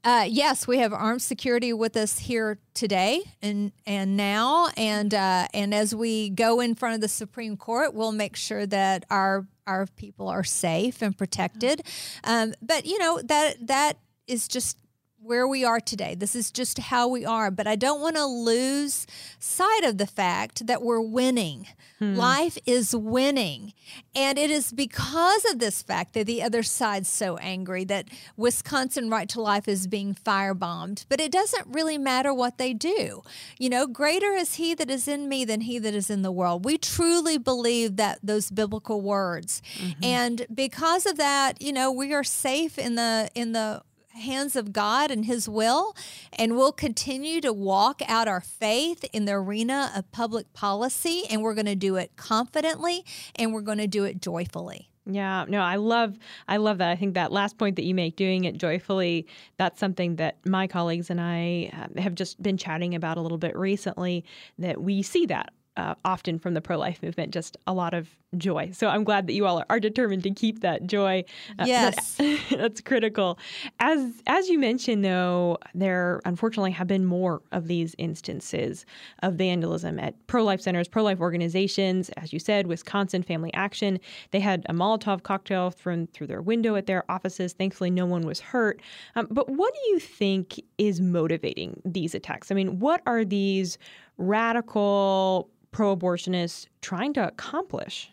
Uh, 0.04 0.24
yes, 0.28 0.68
we 0.68 0.78
have 0.78 0.92
armed 0.92 1.20
security 1.20 1.72
with 1.72 1.96
us 1.96 2.20
here 2.20 2.60
today 2.74 3.22
and 3.42 3.72
and 3.84 4.16
now, 4.16 4.68
and 4.76 5.12
uh, 5.12 5.48
and 5.52 5.74
as 5.74 5.92
we 5.92 6.30
go 6.30 6.60
in 6.60 6.76
front 6.76 6.94
of 6.94 7.00
the 7.00 7.08
Supreme 7.08 7.56
Court, 7.56 7.92
we'll 7.94 8.12
make 8.12 8.36
sure 8.36 8.64
that 8.66 9.04
our 9.10 9.48
our 9.66 9.86
people 9.86 10.28
are 10.28 10.44
safe 10.44 11.02
and 11.02 11.16
protected. 11.16 11.82
Um, 12.24 12.54
but 12.62 12.86
you 12.86 12.98
know 12.98 13.20
that 13.22 13.66
that 13.66 13.98
is 14.26 14.48
just 14.48 14.78
where 15.26 15.48
we 15.48 15.64
are 15.64 15.80
today. 15.80 16.14
This 16.14 16.36
is 16.36 16.52
just 16.52 16.78
how 16.78 17.08
we 17.08 17.26
are. 17.26 17.50
But 17.50 17.66
I 17.66 17.74
don't 17.74 18.00
want 18.00 18.14
to 18.14 18.24
lose 18.24 19.06
sight 19.40 19.82
of 19.82 19.98
the 19.98 20.06
fact 20.06 20.66
that 20.68 20.82
we're 20.82 21.00
winning. 21.00 21.66
Hmm. 21.98 22.14
Life 22.14 22.56
is 22.64 22.94
winning. 22.94 23.72
And 24.14 24.38
it 24.38 24.50
is 24.50 24.72
because 24.72 25.44
of 25.50 25.58
this 25.58 25.82
fact 25.82 26.14
that 26.14 26.26
the 26.26 26.42
other 26.42 26.62
side's 26.62 27.08
so 27.08 27.38
angry 27.38 27.84
that 27.84 28.08
Wisconsin 28.36 29.10
Right 29.10 29.28
to 29.30 29.40
Life 29.40 29.66
is 29.66 29.88
being 29.88 30.14
firebombed. 30.14 31.06
But 31.08 31.20
it 31.20 31.32
doesn't 31.32 31.66
really 31.66 31.98
matter 31.98 32.32
what 32.32 32.58
they 32.58 32.72
do. 32.72 33.22
You 33.58 33.68
know, 33.68 33.86
greater 33.88 34.32
is 34.32 34.54
he 34.54 34.74
that 34.74 34.90
is 34.90 35.08
in 35.08 35.28
me 35.28 35.44
than 35.44 35.62
he 35.62 35.80
that 35.80 35.94
is 35.94 36.08
in 36.08 36.22
the 36.22 36.32
world. 36.32 36.64
We 36.64 36.78
truly 36.78 37.36
believe 37.36 37.96
that 37.96 38.20
those 38.22 38.50
biblical 38.50 39.00
words. 39.00 39.60
Mm-hmm. 39.78 40.04
And 40.04 40.46
because 40.54 41.04
of 41.04 41.16
that, 41.16 41.60
you 41.60 41.72
know, 41.72 41.90
we 41.90 42.14
are 42.14 42.24
safe 42.24 42.78
in 42.78 42.94
the 42.94 43.28
in 43.34 43.50
the 43.52 43.82
hands 44.16 44.56
of 44.56 44.72
God 44.72 45.10
and 45.10 45.24
His 45.24 45.48
will, 45.48 45.96
and 46.32 46.56
we'll 46.56 46.72
continue 46.72 47.40
to 47.40 47.52
walk 47.52 48.02
out 48.06 48.28
our 48.28 48.40
faith 48.40 49.04
in 49.12 49.24
the 49.24 49.32
arena 49.32 49.90
of 49.94 50.10
public 50.12 50.52
policy, 50.52 51.24
and 51.30 51.42
we're 51.42 51.54
going 51.54 51.66
to 51.66 51.74
do 51.74 51.96
it 51.96 52.16
confidently 52.16 53.04
and 53.34 53.52
we're 53.52 53.60
going 53.60 53.78
to 53.78 53.86
do 53.86 54.04
it 54.04 54.20
joyfully. 54.20 54.90
Yeah, 55.08 55.44
no, 55.48 55.60
I 55.60 55.76
love 55.76 56.18
I 56.48 56.56
love 56.56 56.78
that. 56.78 56.90
I 56.90 56.96
think 56.96 57.14
that 57.14 57.30
last 57.30 57.58
point 57.58 57.76
that 57.76 57.84
you 57.84 57.94
make 57.94 58.16
doing 58.16 58.44
it 58.44 58.58
joyfully, 58.58 59.28
that's 59.56 59.78
something 59.78 60.16
that 60.16 60.44
my 60.44 60.66
colleagues 60.66 61.10
and 61.10 61.20
I 61.20 61.70
uh, 61.72 62.00
have 62.00 62.16
just 62.16 62.42
been 62.42 62.56
chatting 62.56 62.94
about 62.94 63.16
a 63.16 63.20
little 63.20 63.38
bit 63.38 63.56
recently 63.56 64.24
that 64.58 64.82
we 64.82 65.02
see 65.02 65.26
that 65.26 65.52
uh, 65.76 65.94
often 66.04 66.38
from 66.38 66.54
the 66.54 66.60
pro 66.60 66.76
life 66.76 67.02
movement, 67.02 67.32
just 67.32 67.56
a 67.66 67.72
lot 67.72 67.94
of 67.94 68.08
joy. 68.38 68.70
So 68.72 68.88
I'm 68.88 69.04
glad 69.04 69.26
that 69.26 69.32
you 69.32 69.46
all 69.46 69.62
are, 69.68 69.80
determined 69.80 70.22
to 70.22 70.30
keep 70.30 70.60
that 70.60 70.86
joy. 70.86 71.24
Uh, 71.58 71.64
yes, 71.66 72.14
that, 72.14 72.40
that's 72.50 72.80
critical. 72.80 73.38
As 73.78 74.22
as 74.26 74.48
you 74.48 74.58
mentioned, 74.58 75.04
though, 75.04 75.58
there 75.74 76.20
unfortunately 76.24 76.70
have 76.72 76.86
been 76.86 77.04
more 77.04 77.42
of 77.52 77.68
these 77.68 77.94
instances 77.98 78.86
of 79.22 79.34
vandalism 79.34 79.98
at 80.00 80.14
pro 80.26 80.42
life 80.42 80.60
centers, 80.60 80.88
pro 80.88 81.02
life 81.02 81.20
organizations. 81.20 82.10
As 82.16 82.32
you 82.32 82.38
said, 82.38 82.66
Wisconsin 82.66 83.22
Family 83.22 83.52
Action, 83.54 84.00
they 84.30 84.40
had 84.40 84.64
a 84.68 84.72
Molotov 84.72 85.22
cocktail 85.22 85.70
thrown 85.70 86.06
through 86.08 86.28
their 86.28 86.42
window 86.42 86.74
at 86.76 86.86
their 86.86 87.08
offices. 87.10 87.52
Thankfully, 87.52 87.90
no 87.90 88.06
one 88.06 88.22
was 88.22 88.40
hurt. 88.40 88.80
Um, 89.14 89.28
but 89.30 89.48
what 89.48 89.74
do 89.74 89.90
you 89.90 89.98
think 89.98 90.60
is 90.78 91.00
motivating 91.00 91.80
these 91.84 92.14
attacks? 92.14 92.50
I 92.50 92.54
mean, 92.54 92.78
what 92.78 93.02
are 93.06 93.24
these 93.24 93.78
radical 94.18 95.50
pro 95.70 95.96
abortionists 95.96 96.66
trying 96.80 97.12
to 97.14 97.26
accomplish? 97.26 98.10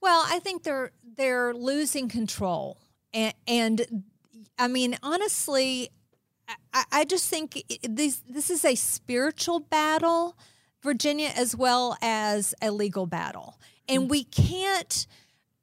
Well, 0.00 0.24
I 0.26 0.38
think 0.38 0.62
they're 0.62 0.92
they're 1.16 1.52
losing 1.52 2.08
control, 2.08 2.78
and, 3.12 3.34
and 3.46 4.04
I 4.58 4.68
mean 4.68 4.96
honestly, 5.02 5.90
I, 6.72 6.84
I 6.92 7.04
just 7.04 7.28
think 7.28 7.62
this 7.82 8.22
this 8.28 8.50
is 8.50 8.64
a 8.64 8.74
spiritual 8.74 9.60
battle, 9.60 10.36
Virginia, 10.82 11.32
as 11.36 11.54
well 11.54 11.96
as 12.00 12.54
a 12.62 12.70
legal 12.70 13.06
battle, 13.06 13.58
and 13.88 14.02
mm-hmm. 14.02 14.10
we 14.10 14.24
can't 14.24 15.06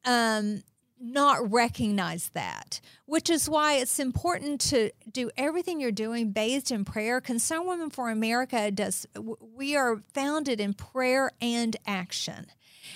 um, 0.05 0.63
not 0.99 1.51
recognize 1.51 2.29
that, 2.29 2.79
which 3.05 3.29
is 3.29 3.49
why 3.49 3.73
it's 3.73 3.99
important 3.99 4.61
to 4.61 4.91
do 5.11 5.29
everything 5.37 5.79
you're 5.79 5.91
doing 5.91 6.31
bathed 6.31 6.71
in 6.71 6.85
prayer. 6.85 7.21
Concern 7.21 7.67
Women 7.67 7.89
for 7.89 8.09
America 8.09 8.71
does, 8.71 9.05
we 9.55 9.75
are 9.75 10.01
founded 10.13 10.59
in 10.59 10.73
prayer 10.73 11.31
and 11.41 11.75
action. 11.85 12.47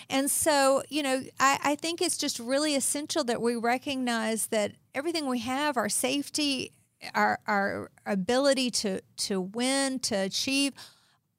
And 0.09 0.29
so, 0.29 0.83
you 0.89 1.03
know, 1.03 1.23
I, 1.39 1.59
I 1.63 1.75
think 1.75 2.01
it's 2.01 2.17
just 2.17 2.39
really 2.39 2.75
essential 2.75 3.23
that 3.25 3.41
we 3.41 3.55
recognize 3.55 4.47
that 4.47 4.73
everything 4.93 5.27
we 5.27 5.39
have, 5.39 5.77
our 5.77 5.89
safety, 5.89 6.71
our, 7.15 7.39
our 7.47 7.91
ability 8.05 8.71
to, 8.71 9.01
to 9.17 9.41
win, 9.41 9.99
to 9.99 10.15
achieve, 10.15 10.73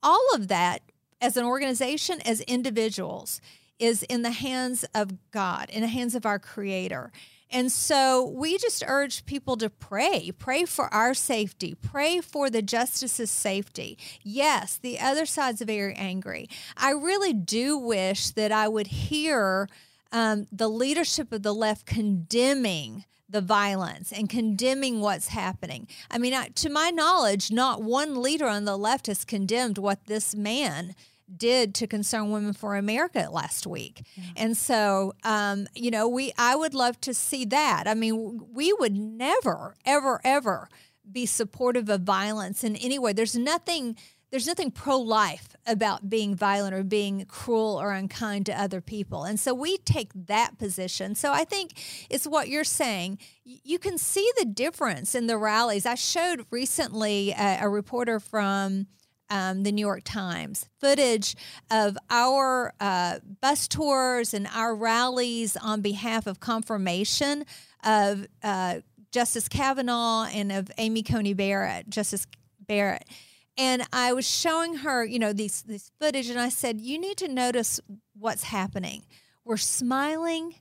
all 0.02 0.26
of 0.34 0.48
that 0.48 0.82
as 1.20 1.36
an 1.36 1.44
organization, 1.44 2.20
as 2.22 2.40
individuals, 2.42 3.40
is 3.78 4.02
in 4.04 4.22
the 4.22 4.30
hands 4.30 4.84
of 4.94 5.12
God, 5.30 5.70
in 5.70 5.82
the 5.82 5.88
hands 5.88 6.14
of 6.14 6.26
our 6.26 6.38
Creator. 6.38 7.12
And 7.52 7.70
so 7.70 8.24
we 8.24 8.56
just 8.56 8.82
urge 8.86 9.26
people 9.26 9.56
to 9.58 9.68
pray, 9.68 10.32
pray 10.38 10.64
for 10.64 10.92
our 10.92 11.12
safety, 11.12 11.74
pray 11.74 12.20
for 12.20 12.48
the 12.48 12.62
justice's 12.62 13.30
safety. 13.30 13.98
Yes, 14.22 14.78
the 14.78 14.98
other 14.98 15.26
side's 15.26 15.60
very 15.60 15.94
angry. 15.94 16.48
I 16.76 16.92
really 16.92 17.34
do 17.34 17.76
wish 17.76 18.30
that 18.30 18.52
I 18.52 18.68
would 18.68 18.86
hear 18.86 19.68
um, 20.10 20.46
the 20.50 20.68
leadership 20.68 21.30
of 21.30 21.42
the 21.42 21.54
left 21.54 21.84
condemning 21.84 23.04
the 23.28 23.40
violence 23.40 24.12
and 24.12 24.28
condemning 24.28 25.00
what's 25.00 25.28
happening. 25.28 25.88
I 26.10 26.18
mean, 26.18 26.34
to 26.54 26.68
my 26.68 26.90
knowledge, 26.90 27.50
not 27.50 27.82
one 27.82 28.20
leader 28.20 28.46
on 28.46 28.66
the 28.66 28.76
left 28.76 29.06
has 29.06 29.24
condemned 29.24 29.78
what 29.78 30.06
this 30.06 30.34
man 30.34 30.94
did 31.34 31.74
to 31.76 31.86
Concern 31.86 32.30
Women 32.30 32.52
for 32.52 32.76
America 32.76 33.28
last 33.30 33.66
week. 33.66 34.02
Yeah. 34.14 34.24
And 34.36 34.56
so, 34.56 35.14
um, 35.24 35.66
you 35.74 35.90
know, 35.90 36.08
we 36.08 36.32
I 36.38 36.56
would 36.56 36.74
love 36.74 37.00
to 37.02 37.14
see 37.14 37.44
that. 37.46 37.84
I 37.86 37.94
mean, 37.94 38.46
we 38.52 38.72
would 38.72 38.96
never, 38.96 39.76
ever, 39.84 40.20
ever 40.24 40.68
be 41.10 41.26
supportive 41.26 41.88
of 41.88 42.02
violence 42.02 42.64
in 42.64 42.76
any 42.76 42.98
way. 42.98 43.12
There's 43.12 43.36
nothing 43.36 43.96
there's 44.32 44.46
nothing 44.46 44.70
pro-life 44.70 45.54
about 45.66 46.08
being 46.08 46.34
violent 46.34 46.74
or 46.74 46.82
being 46.82 47.26
cruel 47.26 47.78
or 47.78 47.92
unkind 47.92 48.46
to 48.46 48.58
other 48.58 48.80
people. 48.80 49.24
And 49.24 49.38
so 49.38 49.52
we 49.52 49.76
take 49.76 50.10
that 50.14 50.56
position. 50.56 51.14
So 51.14 51.32
I 51.32 51.44
think 51.44 51.72
it's 52.08 52.26
what 52.26 52.48
you're 52.48 52.64
saying. 52.64 53.18
You 53.44 53.78
can 53.78 53.98
see 53.98 54.28
the 54.38 54.46
difference 54.46 55.14
in 55.14 55.26
the 55.26 55.36
rallies. 55.36 55.84
I 55.84 55.96
showed 55.96 56.46
recently 56.50 57.32
a, 57.32 57.58
a 57.60 57.68
reporter 57.68 58.18
from 58.18 58.86
um, 59.32 59.62
the 59.62 59.72
New 59.72 59.80
York 59.80 60.02
Times 60.04 60.68
footage 60.78 61.34
of 61.70 61.96
our 62.10 62.74
uh, 62.78 63.18
bus 63.40 63.66
tours 63.66 64.34
and 64.34 64.46
our 64.54 64.74
rallies 64.74 65.56
on 65.56 65.80
behalf 65.80 66.26
of 66.26 66.38
confirmation 66.38 67.46
of 67.82 68.26
uh, 68.44 68.80
Justice 69.10 69.48
Kavanaugh 69.48 70.26
and 70.26 70.52
of 70.52 70.70
Amy 70.76 71.02
Coney 71.02 71.32
Barrett, 71.32 71.88
Justice 71.88 72.26
Barrett. 72.60 73.08
And 73.56 73.82
I 73.90 74.12
was 74.12 74.28
showing 74.28 74.76
her, 74.76 75.02
you 75.02 75.18
know, 75.18 75.32
these 75.32 75.62
this 75.62 75.90
footage, 75.98 76.28
and 76.28 76.38
I 76.38 76.50
said, 76.50 76.80
"You 76.80 76.98
need 76.98 77.16
to 77.18 77.28
notice 77.28 77.80
what's 78.18 78.44
happening. 78.44 79.04
We're 79.44 79.56
smiling, 79.56 80.56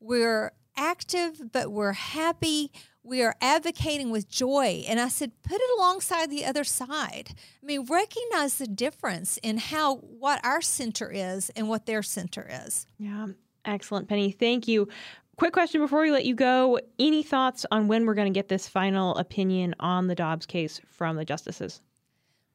we're 0.00 0.52
active, 0.76 1.52
but 1.52 1.70
we're 1.70 1.92
happy 1.92 2.72
we 3.06 3.22
are 3.22 3.36
advocating 3.40 4.10
with 4.10 4.28
joy. 4.28 4.84
And 4.88 4.98
I 5.00 5.08
said, 5.08 5.32
put 5.42 5.56
it 5.60 5.78
alongside 5.78 6.30
the 6.30 6.44
other 6.44 6.64
side. 6.64 7.30
I 7.62 7.66
mean, 7.66 7.86
recognize 7.86 8.58
the 8.58 8.66
difference 8.66 9.38
in 9.38 9.58
how 9.58 9.96
what 9.96 10.44
our 10.44 10.60
center 10.60 11.10
is 11.10 11.50
and 11.50 11.68
what 11.68 11.86
their 11.86 12.02
center 12.02 12.48
is. 12.66 12.86
Yeah, 12.98 13.28
excellent, 13.64 14.08
Penny. 14.08 14.32
Thank 14.32 14.68
you. 14.68 14.88
Quick 15.36 15.52
question 15.52 15.80
before 15.80 16.00
we 16.00 16.10
let 16.10 16.24
you 16.24 16.34
go. 16.34 16.80
Any 16.98 17.22
thoughts 17.22 17.66
on 17.70 17.88
when 17.88 18.06
we're 18.06 18.14
going 18.14 18.32
to 18.32 18.36
get 18.36 18.48
this 18.48 18.66
final 18.68 19.16
opinion 19.16 19.74
on 19.78 20.06
the 20.06 20.14
Dobbs 20.14 20.46
case 20.46 20.80
from 20.88 21.16
the 21.16 21.24
justices? 21.24 21.82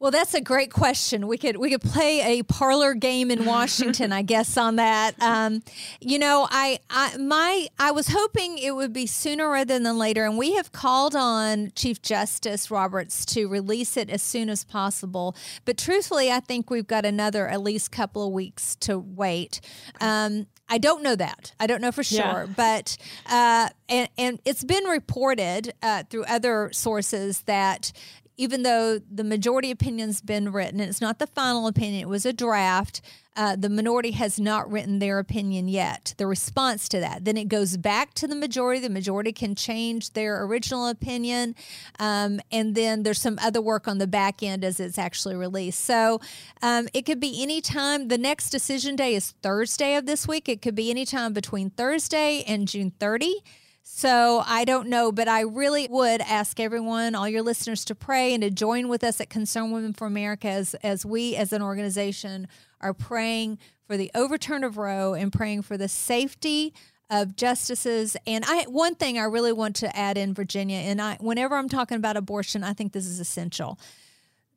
Well, 0.02 0.10
that's 0.10 0.34
a 0.34 0.42
great 0.42 0.74
question. 0.74 1.28
We 1.28 1.38
could 1.38 1.58
we 1.58 1.70
could 1.70 1.84
play 1.84 2.40
a 2.40 2.44
parlor 2.44 2.96
game 2.96 3.30
in 3.30 3.46
Washington, 3.46 4.12
I 4.12 4.22
guess, 4.34 4.58
on 4.58 4.78
that. 4.78 5.14
Um, 5.22 5.62
you 6.00 6.18
know, 6.18 6.48
I, 6.50 6.80
I 6.90 7.18
my 7.18 7.68
I 7.78 7.92
was 7.92 8.08
hoping 8.08 8.58
it 8.58 8.72
would 8.72 8.94
be 8.94 9.06
sooner 9.06 9.48
rather 9.48 9.78
than 9.78 10.00
later, 10.00 10.26
and 10.26 10.40
we 10.40 10.56
have 10.56 10.72
called 10.72 11.16
on 11.16 11.72
Chief 11.76 12.02
Justice 12.02 12.72
Roberts 12.72 13.28
to 13.28 13.48
release 13.48 13.96
it 13.96 14.10
as 14.10 14.24
soon 14.24 14.50
as 14.50 14.64
possible. 14.64 15.36
But 15.66 15.78
truthfully, 15.78 16.32
I 16.32 16.40
think 16.40 16.72
we've 16.72 16.88
got 16.88 17.06
another 17.06 17.48
at 17.48 17.62
least 17.62 17.92
couple 17.92 18.26
of 18.26 18.34
weeks 18.34 18.76
to 18.78 18.98
wait. 18.98 19.62
Um, 20.00 20.48
I 20.68 20.80
don't 20.80 21.04
know 21.04 21.16
that. 21.18 21.54
I 21.60 21.68
don't 21.68 21.82
know 21.82 21.92
for 21.92 22.04
sure, 22.04 22.18
yeah. 22.20 22.46
but 22.58 22.98
uh, 23.30 23.70
and 23.88 24.10
and 24.18 24.40
it's 24.46 24.64
been 24.64 24.86
reported 24.86 25.74
uh, 25.84 26.06
through 26.10 26.24
other 26.24 26.72
sources 26.74 27.42
that 27.42 27.92
even 28.38 28.64
though 28.64 29.00
the 29.00 29.24
majority 29.24 29.72
opinion's 29.72 30.22
been 30.22 30.52
written, 30.52 30.80
it's 30.80 31.02
not 31.02 31.20
the 31.20 31.28
final 31.28 31.68
opinion, 31.68 32.02
it 32.02 32.10
was 32.10 32.26
a 32.26 32.34
draft. 32.34 33.02
Uh, 33.34 33.56
the 33.56 33.70
minority 33.70 34.12
has 34.12 34.40
not 34.40 34.70
written 34.70 35.00
their 35.00 35.18
opinion 35.18 35.70
yet, 35.70 36.14
the 36.18 36.28
response 36.28 36.90
to 36.90 37.00
that. 37.00 37.24
Then 37.24 37.38
it 37.38 37.48
goes 37.48 37.78
back 37.78 38.14
to 38.16 38.28
the 38.28 38.36
majority. 38.36 38.82
The 38.82 38.90
majority 38.90 39.32
can 39.32 39.56
change 39.56 40.12
their 40.12 40.44
original 40.44 40.88
opinion. 40.88 41.56
Um, 41.98 42.42
and 42.52 42.76
then 42.76 43.04
there's 43.04 43.22
some 43.22 43.40
other 43.42 43.62
work 43.62 43.88
on 43.88 44.00
the 44.00 44.08
back 44.08 44.44
end 44.44 44.66
as 44.66 44.82
it's 44.82 44.98
actually 44.98 45.36
released. 45.36 45.80
So 45.80 46.20
um, 46.62 46.90
it 46.94 47.06
could 47.06 47.22
be 47.22 47.42
any 47.42 47.62
time. 47.62 48.10
The 48.10 48.18
next 48.18 48.50
decision 48.50 48.98
day 48.98 49.16
is 49.16 49.32
Thursday 49.42 49.96
of 49.96 50.06
this 50.06 50.28
week. 50.28 50.50
It 50.50 50.62
could 50.62 50.76
be 50.76 50.90
any 50.90 51.06
time 51.06 51.32
between 51.32 51.70
Thursday 51.70 52.44
and 52.46 52.68
June 52.68 52.92
30. 53.00 53.36
So 53.84 54.44
I 54.46 54.64
don't 54.64 54.88
know, 54.88 55.12
but 55.12 55.28
I 55.28 55.42
really 55.42 55.88
would 55.90 56.22
ask 56.22 56.60
everyone, 56.60 57.16
all 57.16 57.28
your 57.28 57.42
listeners, 57.42 57.84
to 57.86 57.96
pray 57.96 58.34
and 58.34 58.42
to 58.42 58.50
join 58.50 58.88
with 58.88 59.04
us 59.04 59.20
at 59.20 59.30
Concern 59.30 59.72
Women 59.72 59.94
for 59.94 60.08
America 60.08 60.48
as, 60.48 60.74
as 60.76 61.06
we 61.06 61.36
as 61.36 61.52
an 61.52 61.62
organization 61.62 62.48
are 62.80 62.94
praying 62.94 63.60
for 63.86 63.98
the 63.98 64.12
overturn 64.16 64.64
of 64.64 64.78
Roe 64.78 65.14
and 65.14 65.32
praying 65.32 65.64
for 65.64 65.78
the 65.78 65.88
safety 65.88 66.74
of 67.10 67.36
justices. 67.36 68.16
And 68.26 68.46
I 68.48 68.64
one 68.64 68.96
thing 68.96 69.20
I 69.20 69.24
really 69.24 69.52
want 69.52 69.76
to 69.78 69.96
add 69.96 70.18
in 70.18 70.34
Virginia, 70.34 70.78
and 70.78 71.02
I 71.02 71.18
whenever 71.20 71.56
I'm 71.56 71.70
talking 71.70 71.98
about 71.98 72.18
abortion, 72.18 72.64
I 72.64 72.74
think 72.74 72.94
this 72.94 73.06
is 73.06 73.20
essential. 73.20 73.78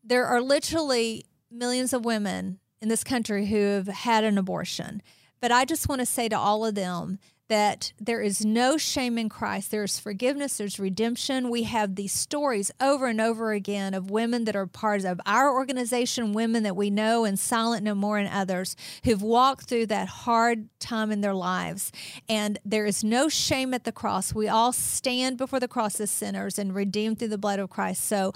There 0.05 0.27
are 0.27 0.41
literally 0.41 1.27
millions 1.51 1.93
of 1.93 2.05
women 2.05 2.61
in 2.81 2.89
this 2.89 3.03
country 3.03 3.47
who 3.47 3.57
have 3.57 3.89
had 3.89 4.23
an 4.25 4.39
abortion. 4.39 5.03
But 5.41 5.51
I 5.51 5.65
just 5.65 5.89
want 5.89 6.01
to 6.01 6.07
say 6.07 6.29
to 6.29 6.39
all 6.39 6.65
of 6.65 6.75
them 6.75 7.19
that 7.49 7.93
there 8.01 8.21
is 8.21 8.45
no 8.45 8.79
shame 8.79 9.19
in 9.19 9.29
Christ. 9.29 9.71
There's 9.71 9.99
forgiveness, 9.99 10.57
there's 10.57 10.81
redemption. 10.81 11.51
We 11.51 11.65
have 11.65 11.95
these 11.95 12.13
stories 12.13 12.71
over 12.81 13.07
and 13.07 13.21
over 13.21 13.53
again 13.53 13.93
of 13.93 14.11
women 14.11 14.45
that 14.45 14.57
are 14.57 14.67
part 14.67 15.05
of 15.05 15.21
our 15.27 15.53
organization, 15.53 16.33
women 16.33 16.63
that 16.63 16.77
we 16.77 16.91
know 16.91 17.25
and 17.25 17.39
Silent 17.39 17.83
No 17.85 17.95
More 17.95 18.19
and 18.19 18.29
others 18.29 18.77
who've 19.05 19.23
walked 19.23 19.69
through 19.69 19.87
that 19.87 20.09
hard 20.09 20.69
time 20.79 21.11
in 21.11 21.21
their 21.21 21.35
lives. 21.35 21.93
And 22.29 22.59
there 22.65 22.87
is 22.87 23.05
no 23.05 23.29
shame 23.29 23.75
at 23.75 23.85
the 23.85 23.93
cross. 23.93 24.35
We 24.35 24.49
all 24.49 24.73
stand 24.73 25.37
before 25.37 25.61
the 25.61 25.69
cross 25.69 26.01
as 26.01 26.11
sinners 26.11 26.59
and 26.59 26.75
redeemed 26.75 27.19
through 27.19 27.29
the 27.29 27.39
blood 27.39 27.59
of 27.59 27.71
Christ. 27.71 28.05
So 28.05 28.33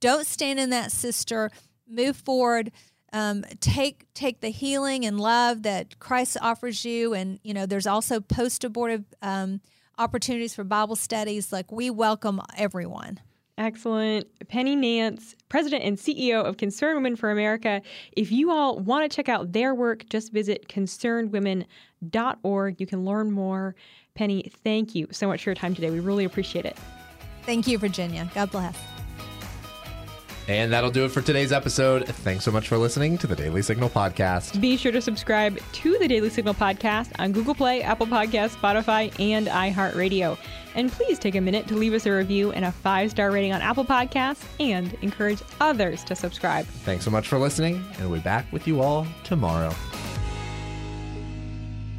don't 0.00 0.26
stand 0.26 0.58
in 0.58 0.70
that, 0.70 0.92
sister. 0.92 1.50
Move 1.88 2.16
forward 2.16 2.72
um, 3.14 3.44
take 3.60 4.06
take 4.12 4.40
the 4.40 4.50
healing 4.50 5.06
and 5.06 5.18
love 5.18 5.62
that 5.62 5.98
Christ 6.00 6.36
offers 6.42 6.84
you, 6.84 7.14
and 7.14 7.40
you 7.44 7.54
know 7.54 7.64
there's 7.64 7.86
also 7.86 8.20
post 8.20 8.64
abortive 8.64 9.04
um, 9.22 9.62
opportunities 9.96 10.54
for 10.54 10.64
Bible 10.64 10.96
studies. 10.96 11.50
Like 11.52 11.72
we 11.72 11.90
welcome 11.90 12.42
everyone. 12.56 13.20
Excellent. 13.56 14.26
Penny 14.48 14.74
Nance, 14.74 15.36
President 15.48 15.84
and 15.84 15.96
CEO 15.96 16.44
of 16.44 16.56
Concerned 16.56 16.96
Women 16.96 17.14
for 17.14 17.30
America. 17.30 17.82
If 18.16 18.32
you 18.32 18.50
all 18.50 18.80
want 18.80 19.08
to 19.08 19.16
check 19.16 19.28
out 19.28 19.52
their 19.52 19.76
work, 19.76 20.08
just 20.08 20.32
visit 20.32 20.66
concernedwomen.org. 20.68 22.80
You 22.80 22.86
can 22.86 23.04
learn 23.04 23.30
more. 23.30 23.76
Penny, 24.16 24.50
thank 24.64 24.96
you 24.96 25.06
so 25.12 25.28
much 25.28 25.44
for 25.44 25.50
your 25.50 25.54
time 25.54 25.76
today. 25.76 25.90
We 25.90 26.00
really 26.00 26.24
appreciate 26.24 26.64
it. 26.64 26.76
Thank 27.42 27.68
you, 27.68 27.78
Virginia. 27.78 28.28
God 28.34 28.50
bless. 28.50 28.76
And 30.46 30.72
that'll 30.72 30.90
do 30.90 31.06
it 31.06 31.10
for 31.10 31.22
today's 31.22 31.52
episode. 31.52 32.06
Thanks 32.06 32.44
so 32.44 32.50
much 32.50 32.68
for 32.68 32.76
listening 32.76 33.16
to 33.18 33.26
the 33.26 33.34
Daily 33.34 33.62
Signal 33.62 33.88
podcast. 33.88 34.60
Be 34.60 34.76
sure 34.76 34.92
to 34.92 35.00
subscribe 35.00 35.58
to 35.72 35.96
the 35.98 36.06
Daily 36.06 36.28
Signal 36.28 36.52
podcast 36.52 37.12
on 37.18 37.32
Google 37.32 37.54
Play, 37.54 37.82
Apple 37.82 38.06
Podcasts, 38.06 38.54
Spotify, 38.56 39.10
and 39.18 39.46
iHeartRadio. 39.46 40.36
And 40.74 40.92
please 40.92 41.18
take 41.18 41.34
a 41.34 41.40
minute 41.40 41.66
to 41.68 41.74
leave 41.76 41.94
us 41.94 42.04
a 42.04 42.12
review 42.12 42.52
and 42.52 42.66
a 42.66 42.72
five 42.72 43.10
star 43.10 43.30
rating 43.30 43.52
on 43.52 43.62
Apple 43.62 43.86
Podcasts 43.86 44.44
and 44.60 44.92
encourage 45.00 45.40
others 45.60 46.04
to 46.04 46.14
subscribe. 46.14 46.66
Thanks 46.66 47.06
so 47.06 47.10
much 47.10 47.26
for 47.26 47.38
listening, 47.38 47.82
and 47.98 48.10
we'll 48.10 48.18
be 48.18 48.24
back 48.24 48.52
with 48.52 48.66
you 48.66 48.82
all 48.82 49.06
tomorrow. 49.22 49.72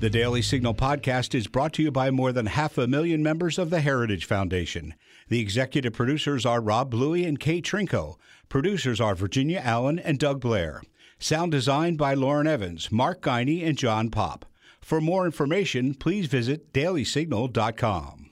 The 0.01 0.09
Daily 0.09 0.41
Signal 0.43 0.75
podcast 0.75 1.33
is 1.33 1.47
brought 1.47 1.73
to 1.73 1.81
you 1.81 1.89
by 1.89 2.11
more 2.11 2.31
than 2.31 2.47
half 2.47 2.77
a 2.77 2.85
million 2.85 3.23
members 3.23 3.57
of 3.57 3.69
the 3.71 3.79
Heritage 3.79 4.25
Foundation. 4.25 4.93
The 5.29 5.39
executive 5.39 5.93
producers 5.93 6.45
are 6.45 6.61
Rob 6.61 6.91
Bluey 6.91 7.23
and 7.23 7.39
Kate 7.39 7.65
Trinko. 7.65 8.17
Producers 8.49 9.01
are 9.01 9.15
Virginia 9.15 9.61
Allen 9.63 9.99
and 9.99 10.19
Doug 10.19 10.41
Blair. 10.41 10.81
Sound 11.19 11.51
designed 11.51 11.97
by 11.97 12.13
Lauren 12.13 12.47
Evans, 12.47 12.91
Mark 12.91 13.21
Geinert, 13.21 13.67
and 13.67 13.77
John 13.77 14.09
Popp. 14.09 14.45
For 14.81 15.01
more 15.01 15.25
information, 15.25 15.93
please 15.95 16.27
visit 16.27 16.71
dailysignal.com. 16.73 18.24